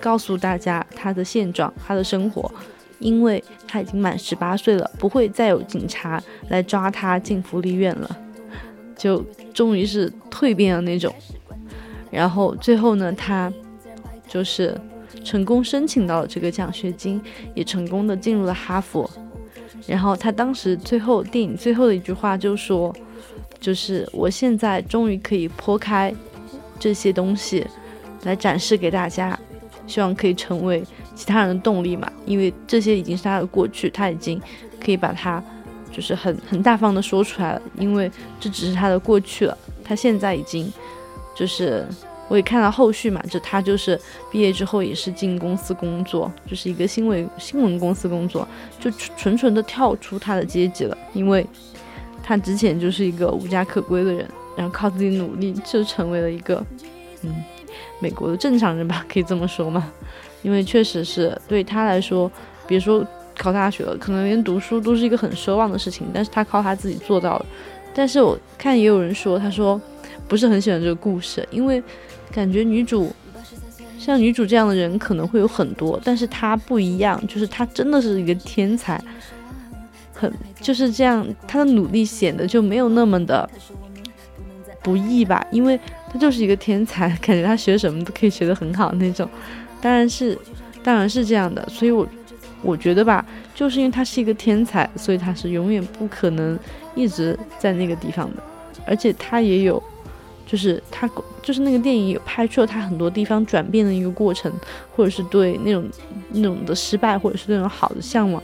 [0.00, 2.50] 告诉大家他的现状，他的生活，
[2.98, 8.18] 因为他已经满十八岁了，不会再有警察来抓他进福利院了，
[8.96, 11.14] 就终于是蜕变了那种。
[12.10, 13.52] 然后最后呢，他
[14.28, 14.78] 就是。
[15.24, 17.20] 成功申请到了这个奖学金，
[17.54, 19.10] 也成功的进入了哈佛。
[19.86, 22.94] 然后他当时最后电影最后的一句话就说
[23.60, 26.14] ：“就是我现在终于可以剖开
[26.78, 27.66] 这些东西
[28.24, 29.38] 来展示给大家，
[29.86, 30.82] 希望可以成为
[31.14, 32.10] 其他人的动力嘛。
[32.24, 34.40] 因为这些已经是他的过去，他已经
[34.82, 35.42] 可以把它
[35.92, 37.62] 就是很很大方的说出来了。
[37.78, 40.72] 因为这只是他的过去了，他现在已经
[41.34, 41.86] 就是。”
[42.30, 43.98] 我也看到后续嘛，就他就是
[44.30, 48.46] 毕业之后也是进公司工作，就是一个新闻新闻公司工作，
[48.78, 51.46] 就纯纯的跳出他的阶级了，因为
[52.28, 56.62] 他之前就是一个无家可归的人，然后靠自己努力就成为了一个
[57.22, 57.34] 嗯
[58.00, 59.90] 美国的正常人吧，可以这么说吗？
[60.42, 62.30] 因为确实是对他来说，
[62.66, 63.02] 别说
[63.38, 67.46] 考大学了，可能连读书都是一个很奢望的事情，但是他靠他自己做到了。
[67.94, 69.80] 但是我看也有人说，他说
[70.28, 71.82] 不是很喜欢这个故事，因为。
[72.30, 73.10] 感觉女主
[73.98, 79.02] 像女主这样的人可能会有很多，但是她不一样，就是她真的是一个天才，
[80.18, 83.48] 很就是这样，他的努力显得就没有那么的
[84.82, 85.78] 不易吧，因为
[86.12, 89.28] 他就是一个天才， 感觉他学什么都可以学得很好那种。
[89.80, 90.36] 当然是，
[90.82, 92.06] 当然是这样的，所以我
[92.62, 96.58] 我觉得吧，就是因为他是一个天才，所以他是永远不可能
[96.94, 98.42] 一直在那个地方的，
[98.86, 99.82] 而且他也有。
[100.50, 101.06] 就是他，
[101.42, 104.50] 就是那个电影有拍出了他很多地方转变的一个过程，
[104.96, 105.84] 或者是对那种
[106.30, 108.42] 那种的失败，或者是那种好的向往，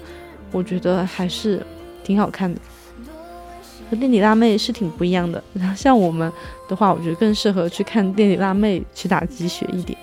[0.55, 1.61] 我觉得还是
[2.05, 2.59] 挺好看的。
[3.91, 6.33] 和垫底辣妹是挺不一样的，然 后像我们
[6.69, 9.99] 的话，我觉得更适合去看垫底辣妹去打鸡血一点。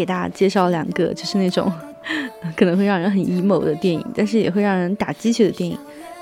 [0.00, 1.70] 给大家介绍两个，就是那种
[2.56, 5.78] 可能会让人很 emo 的电影，但是也会让人打鸡血的电影。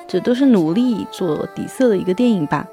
[0.09, 2.67] 这都是努力做底色的一个电影吧。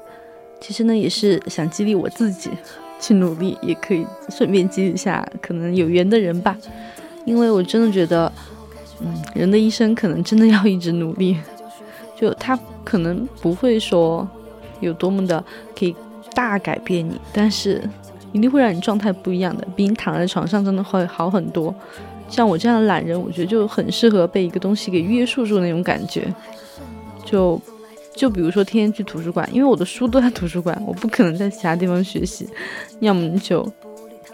[0.60, 2.50] 其实呢，也是想激励我自己，
[2.98, 6.56] 去努力，也可以顺便激励一下可能有缘的人吧。
[7.24, 8.32] 因为我真的觉得，
[9.00, 11.36] 嗯，人的一生可能真的要一直努力，
[12.16, 14.28] 就他可能不会说
[14.80, 15.44] 有多么的
[15.78, 15.94] 可以
[16.34, 17.80] 大改变你，但是
[18.32, 21.74] 一定会让你状态不一样的，比你躺在床上真的会好很多。
[22.28, 26.32] 像我这样的懒人，我觉得就很适合被一个东西给约束住那种感觉。
[27.24, 27.60] 就
[28.14, 32.48] 就比如说天天去图书馆，因为我的书都在图书馆，我不可能在其他地方学习，
[33.00, 33.62] 要么你就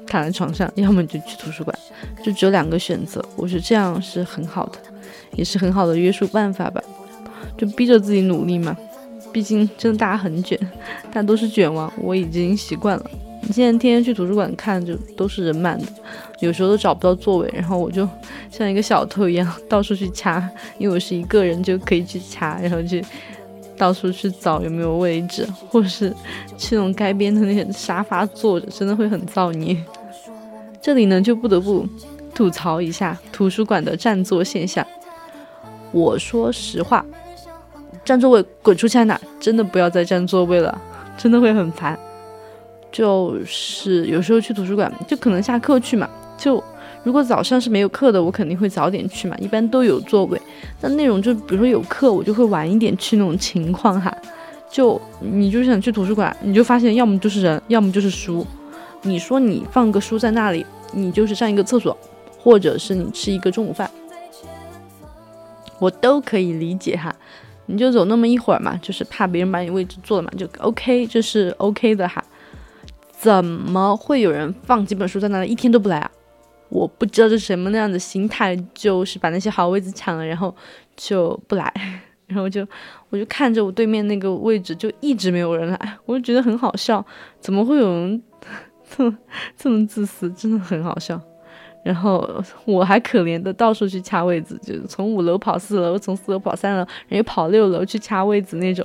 [0.07, 1.79] 躺在床上，要么你就去图书馆，
[2.23, 3.25] 就只有两个选择。
[3.37, 4.79] 我觉得这样是很好的，
[5.35, 6.83] 也是很好的约束办法吧，
[7.59, 8.77] 就逼着自己努力嘛。
[9.33, 10.59] 毕竟真的大家很卷，
[11.07, 13.05] 大家都是卷王，我已经习惯了。
[13.45, 15.87] 你现在天天去图书馆看，就都是人满的，
[16.39, 18.09] 有时候都找不到座位，然后我就
[18.51, 20.49] 像一个小偷一样到处去掐，
[20.79, 23.05] 因为我是一个人就可以去掐，然后去
[23.77, 26.09] 到处去找有没有位置，或是
[26.57, 29.77] 去那种街边的那些沙发坐着，真的会很造孽。
[30.81, 31.87] 这里呢就不得不
[32.33, 34.87] 吐槽一下图书馆的占座现象。
[35.91, 37.05] 我说实话，
[38.05, 40.81] 占座位滚出去哪，真的不要再占座位了，
[41.19, 41.99] 真的会很烦。
[42.93, 46.09] 就是有时候去图书馆，就可能下课去嘛。
[46.37, 46.63] 就
[47.03, 50.41] 如果早上是没有课的，我肯定会早点去嘛，一般都有座位。
[50.81, 54.15] 但那种就比如说有课，我就会晚一点去那种情况哈。
[54.71, 58.47] 就你就想去图书馆，你就发现要么就是人，要么就是书。
[59.03, 61.97] 你说你放个书在那里，你就是上一个厕所，
[62.39, 63.91] 或者是你吃一个中午饭，
[65.79, 67.15] 我都可以理解哈。
[67.67, 72.25] 你就走那么一会儿嘛，就是怕别人把你位置坐了嘛，就 OK，这是 OK 的哈。
[73.23, 76.11] 怎么会有人放几本书在那里一天都不来啊？
[76.69, 80.53] 我不知道是什么那样的心态，就是把那些好位子抢了，然后
[80.97, 81.73] 就不来，
[82.27, 82.67] 然后就
[83.11, 87.07] 我就看着我对面那个位置就一直没有人来，我就觉得很好笑，
[87.39, 88.21] 怎么会有人
[88.91, 89.19] 这么
[89.57, 91.21] 这么自私，真的很好笑。
[91.85, 98.85] 然后我还可怜的到处去掐位子，就是从五楼跑四楼，从四楼跑三楼，然后跑六楼去掐位子那种，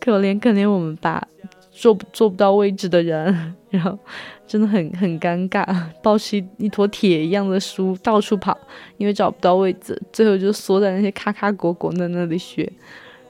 [0.00, 1.28] 可怜可怜我们吧。
[1.76, 3.98] 坐不坐不到位置的人，然后
[4.46, 5.66] 真的很很尴尬，
[6.00, 8.56] 抱起一坨铁一样的书到处跑，
[8.98, 12.70] 因为找不到位置，最后就缩在那些卡卡果果的那里学。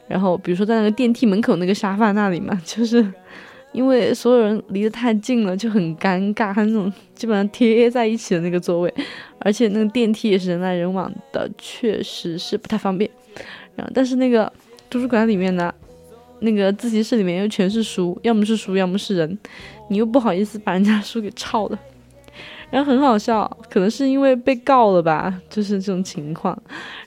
[0.07, 3.03] 然后比如说在那个电梯门口那个沙发那里嘛， 就是
[3.73, 8.95] 因为所有人离得太近了，就很尴尬，他那种基本上贴在一起的那个座位，
[9.39, 13.11] 而且那个电梯也是人来人往的，确实是不太方便。
[13.75, 14.53] 然后但是那个
[14.91, 15.73] 图书馆里面呢。
[16.45, 19.39] 那个自习室里面又全是书，要么是书，要么是人，
[19.89, 21.79] 你又不好意思把人家书给抄了，
[22.71, 26.57] 然后很好笑，可能是因为被告了吧，就是这种情况。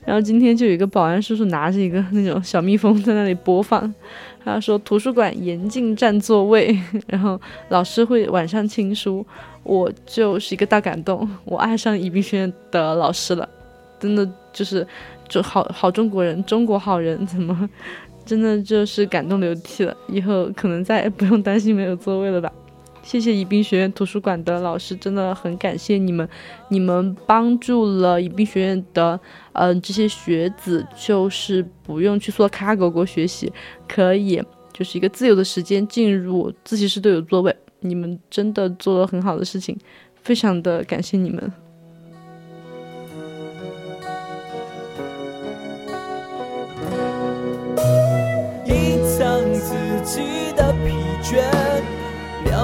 [0.04, 3.92] 然后今天就有一个保安叔叔拿着一个那种小蜜蜂在那里播放，
[4.44, 9.24] 他说图书馆严禁占座位，然后老师会晚上清书。
[9.64, 13.46] 我就是一个大感动，我爱上宜宾学院的老师了，
[14.00, 14.86] 真的就是
[15.28, 17.68] 就好好中国人，中国好人怎么？
[18.28, 22.52] 真的就是感动流涕了，以后可能再也不用担心没有座位了吧？
[23.02, 26.28] 谢谢宜宾学院图书馆的老师，真的很感谢你们，
[26.68, 29.18] 你们帮助了宜宾学院的
[29.54, 33.50] 嗯这些学子，就是不用去做卡卡狗狗学习，
[33.88, 34.42] 可以
[34.74, 39.74] 就是一个自由的时间进入自习室都有座位，你们真的做了很好的事情，
[40.22, 41.50] 非常的感谢你们。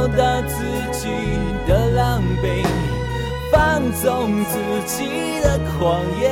[0.05, 0.63] 表达自
[0.93, 1.09] 己
[1.67, 2.63] 的狼狈，
[3.51, 6.31] 放纵自己的狂野，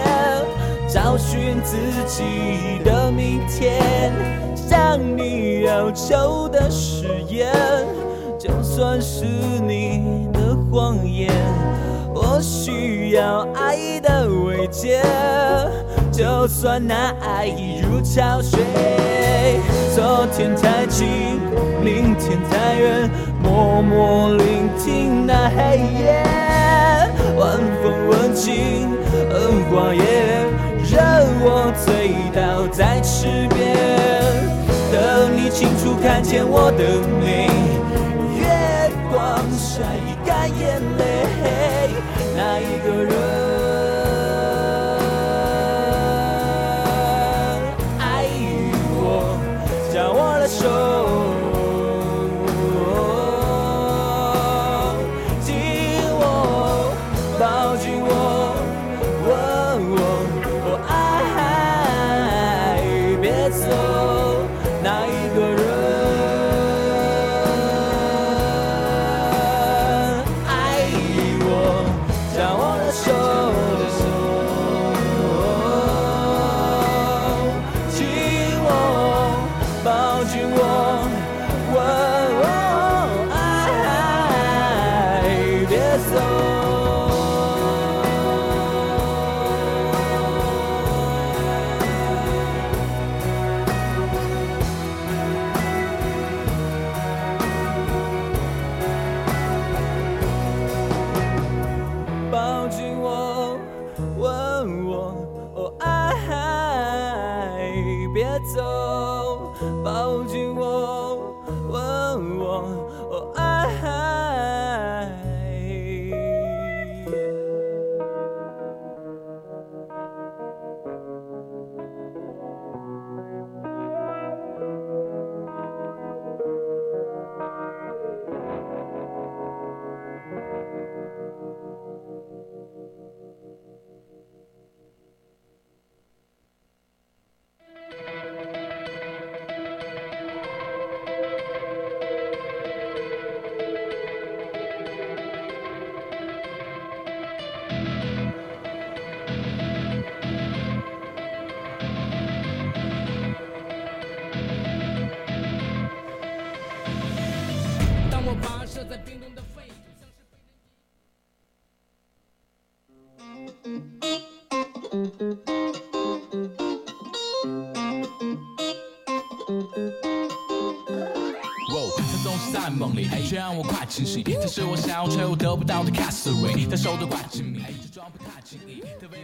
[0.86, 2.22] 找寻自己
[2.84, 4.12] 的明天。
[4.54, 7.50] 向你要求的誓言，
[8.38, 11.32] 就算是你的谎言。
[12.14, 15.02] 我需要爱的慰藉。
[16.10, 18.60] 就算那爱已如潮水，
[19.94, 21.40] 昨天太近，
[21.82, 23.10] 明天太远，
[23.42, 26.22] 默默聆听那黑夜，
[27.38, 28.88] 晚风吻尽
[29.30, 30.02] 恩花叶，
[30.90, 31.00] 任
[31.40, 33.74] 我醉倒在池边，
[34.92, 36.84] 等你清楚看见我的
[37.18, 37.48] 美，
[38.38, 38.44] 月
[39.10, 39.80] 光晒
[40.26, 41.04] 干眼泪，
[42.34, 43.41] 那一个人。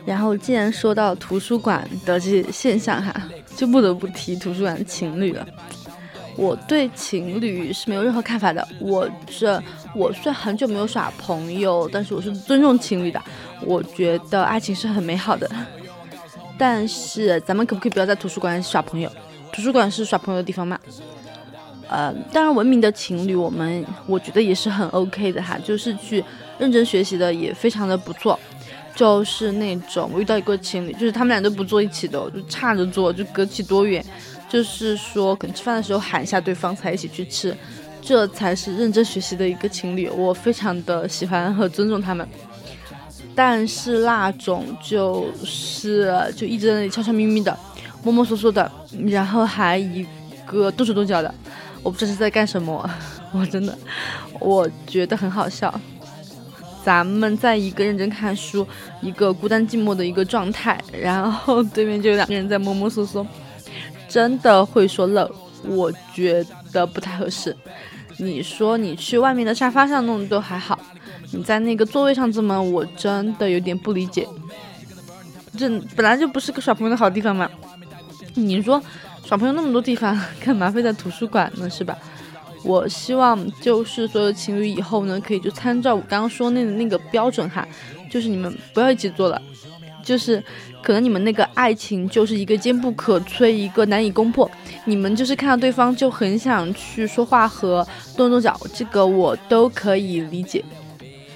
[0.05, 3.15] 然后，既然说到图书馆的这些现象哈，
[3.57, 5.47] 就不得不提图书馆情侣了。
[6.37, 8.67] 我对情侣是没有任何看法的。
[8.79, 9.61] 我这
[9.95, 13.21] 我虽然很久没有耍朋友，但是我是尊重情侣的。
[13.63, 15.51] 我觉得爱情是很美好的。
[16.57, 19.11] 但是咱们可不可以不要在图书馆耍朋友？
[19.53, 20.79] 图书馆是耍朋友的地方吗？
[21.89, 26.23] 呃，当然，文明的情侣，我们我觉得也是很 OK 的哈，就是去
[26.59, 28.39] 认真学习的，也非常的不错。
[28.95, 34.05] 就是那种我遇到一个情侣，就是他们俩都不坐一起的，就差着坐，就隔起多远。
[34.49, 37.57] 就是说，可能吃饭的时候喊一下对方才一起去吃，
[38.01, 40.09] 这才是认真学习的一个情侣。
[40.09, 42.27] 我非常的喜欢和尊重他们。
[43.35, 47.57] 但是那种就是就一直在那里悄悄咪咪的、
[48.03, 48.69] 摸摸索索的，
[49.07, 50.05] 然后还一
[50.45, 51.33] 个动手动脚的，
[51.83, 52.89] 我不知道是在干什么。
[53.33, 53.77] 我真的，
[54.41, 55.73] 我觉得很好笑。
[56.85, 58.67] 咱们在一个认真看书、
[59.03, 63.27] 一个孤单寂寞的一个状态，然后 对面就有两个人在摸摸索索。
[64.09, 65.31] 真的会说漏，
[65.65, 66.43] 我觉
[66.73, 67.55] 得不太合适。
[68.17, 70.79] 你说你去外面的沙发上弄都还好，
[71.33, 74.27] 你在那个座位上这么，我真的有点不理解。
[75.59, 77.49] 这本来就不是个耍朋友的好地方嘛。
[78.35, 78.83] 你说
[79.29, 81.69] 耍朋友那么多地方， 干嘛非在图书馆呢？
[81.69, 81.95] 是吧？
[82.65, 87.69] 我希望就是所有情侣以后呢，可以就参照我刚刚说那的那个标准哈，
[88.11, 89.41] 就是你们不要一起做了，
[90.03, 90.43] 就是。
[90.81, 94.49] 可能你们那个爱情就是一个坚不可摧，一个难以攻破。
[94.85, 97.87] 你们就是看到对方就很想去说话和
[98.17, 100.65] 动动脚，这个我都可以理解。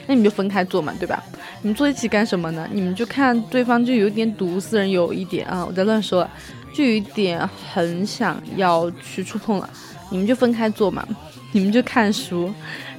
[0.07, 1.23] 那你们就分开做嘛，对吧？
[1.61, 2.67] 你们坐一起干什么呢？
[2.73, 6.27] 你们就看对方就有点毒死人，有一点啊，我在乱说，
[6.75, 9.69] 就有一点很想要去触碰了。
[10.11, 11.07] 你们就分开做嘛，
[11.53, 12.53] 你们就看书，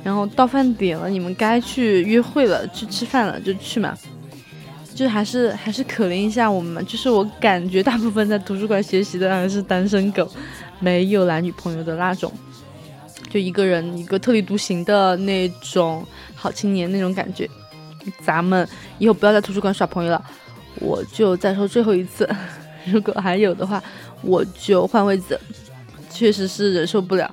[0.03, 3.95] 然后到饭点了，你们该去约会了，去吃饭了就去嘛。
[4.95, 10.29] 就还是还是可怜一下我们，就是我感觉大部分在图书馆学习的还是单身狗，
[10.79, 12.31] 没有男女朋友的那种，
[13.29, 16.05] 就一个人一个特立独行的那种
[16.35, 17.49] 好青年那种感觉。
[18.23, 18.67] 咱们
[18.99, 20.23] 以后不要在图书馆耍朋友了，
[20.75, 22.29] 我就再说最后一次，
[22.85, 23.81] 如果还有的话，
[24.22, 25.39] 我就换位子，
[26.10, 27.30] 确实是忍受不了。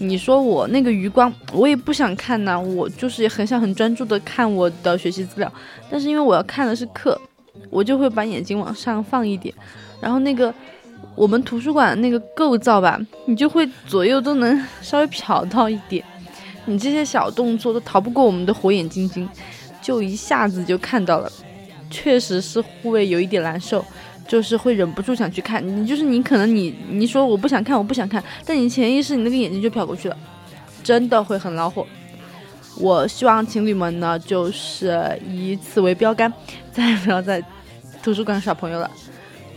[0.00, 5.52] 你说我那个余光，我也不想看呐，我就是也很想很专注的看我的学习资料，
[5.88, 7.20] 但是因为我要看的是课，
[7.70, 9.54] 我就会把眼睛往上放一点，
[10.00, 10.52] 然后那个
[11.14, 16.04] 我们图书馆那个构造吧，你就会左右都能 稍微瞟到一点，
[16.64, 19.28] 你这些小动作都逃不过我们的火眼金睛，
[19.80, 21.30] 就一下子就看到了，
[21.88, 23.84] 确实是会有一点难受。
[24.26, 30.16] 就是会忍不住想去看你，就是你可能你你说我不想看，我不想看，但你潜意识你那个眼睛就瞟过去了，
[30.82, 31.86] 真的会很恼火。
[32.76, 36.32] 我希望情侣们呢，就是以此为标杆，
[36.72, 37.40] 再也不要在
[38.02, 38.90] 图书馆耍朋友了，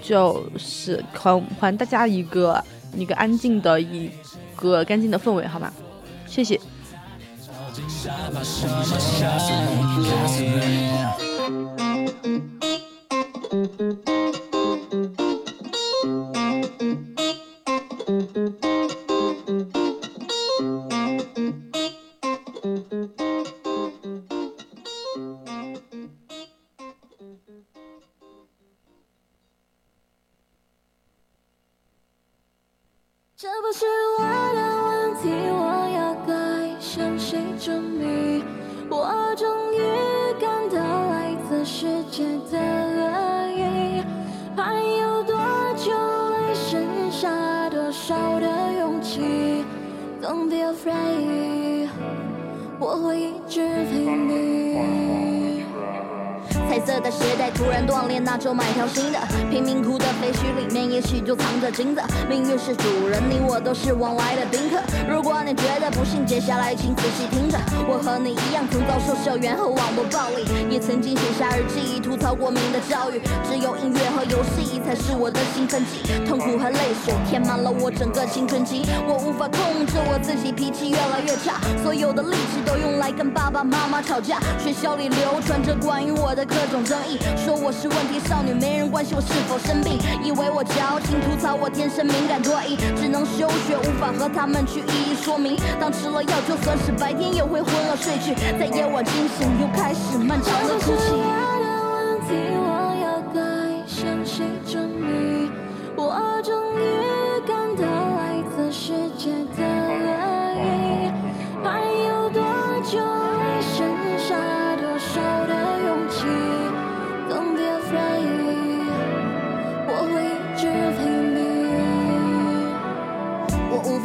[0.02, 2.64] 就是还还大家一个
[2.96, 4.10] 一个安静的一
[4.56, 5.74] 个干净的氛围，好吗？
[6.28, 6.60] 谢谢。
[33.68, 33.86] 不是
[34.18, 34.24] 我
[34.56, 35.60] 的问题，我
[35.94, 36.32] 要该
[36.80, 38.42] 向谁证明？
[38.90, 39.46] 我终
[39.76, 39.82] 于
[40.40, 44.02] 感到来自世界的恶意，
[44.56, 45.36] 还有多
[45.76, 45.92] 久
[46.32, 48.48] 会剩下多少的
[48.80, 49.66] 勇气
[50.22, 51.90] ？Don't be afraid，
[52.80, 54.27] 我会一直陪你。
[56.78, 59.18] 彩色的鞋带突然断裂，那就买条新的。
[59.50, 62.02] 贫民窟的废墟里面，也许就藏着金子。
[62.30, 64.78] 命运是主人，你我都是往来的宾客。
[65.10, 67.58] 如果你觉得不幸，接下来请仔细听着。
[67.88, 73.20] 我和你一样，曾遭受校园和网络暴力，也曾经写下日记，吐槽过民的教育。
[73.50, 78.86] 只有音乐和游戏才是我的兴奋剂，痛苦和泪水填满了我整个青春期。
[79.08, 84.38] 我无法控制我自己，脾气越来越差，所有的力气都用来跟爸爸妈妈吵架。
[84.62, 95.58] 学校里流传着关于我的课种争议，说我是问题少女，没人关心我是否生病，以为我矫情，吐槽我天生敏感多疑，只能休学，无法和他们去一一说明。
[95.80, 101.14] 当吃了药，就算是白天也会昏了睡去，在夜晚惊醒，又开始漫长的哭泣。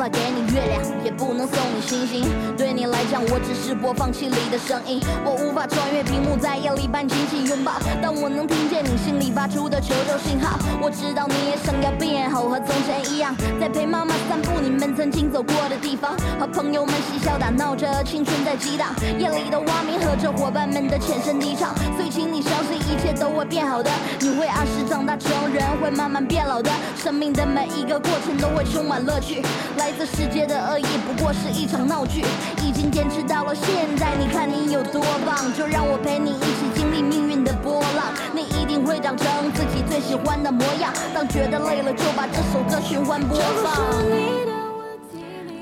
[0.03, 2.27] 法给你月亮，不能送你星星。
[2.59, 5.01] 对你来讲，我只是播放器里的声音。
[5.25, 10.59] 我无法穿越屏幕，在夜里般紧紧拥抱，但我能听见你心里发出的求救信号。
[10.83, 18.91] 我知道你也想要变好，和从前一样，在陪妈妈散步你们曾经走过的地方，和朋友们嬉笑打闹着，青春在激荡。
[19.17, 23.89] 夜里的蛙鸣和着伙伴们的浅声低唱，所以请你相信一切都会变好的。
[24.19, 26.69] 你会按时长大成人，会慢慢变老的。
[26.97, 29.41] 生命的每一个过程都会充满乐趣。
[29.77, 32.23] 来自世界的恶意不过是一场闹剧，
[32.67, 33.67] 已经坚持到了现
[33.99, 35.53] 在，你看你有多棒！
[35.53, 40.91] 就让我陪你一起经历命运的波浪，你一定会长成自己最喜欢的模样。
[41.13, 43.75] 当觉得累了，就把这首歌循环播放。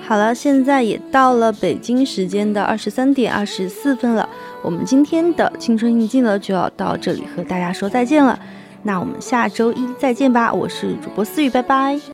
[0.07, 4.29] 好了，现在也到了北京时间的二十三点二十四分了，
[4.63, 8.39] 我们今天的青春印记呢就要到这里和大家说再见了。
[8.85, 12.01] 那我们下周一再见吧，我是主播思雨，拜拜。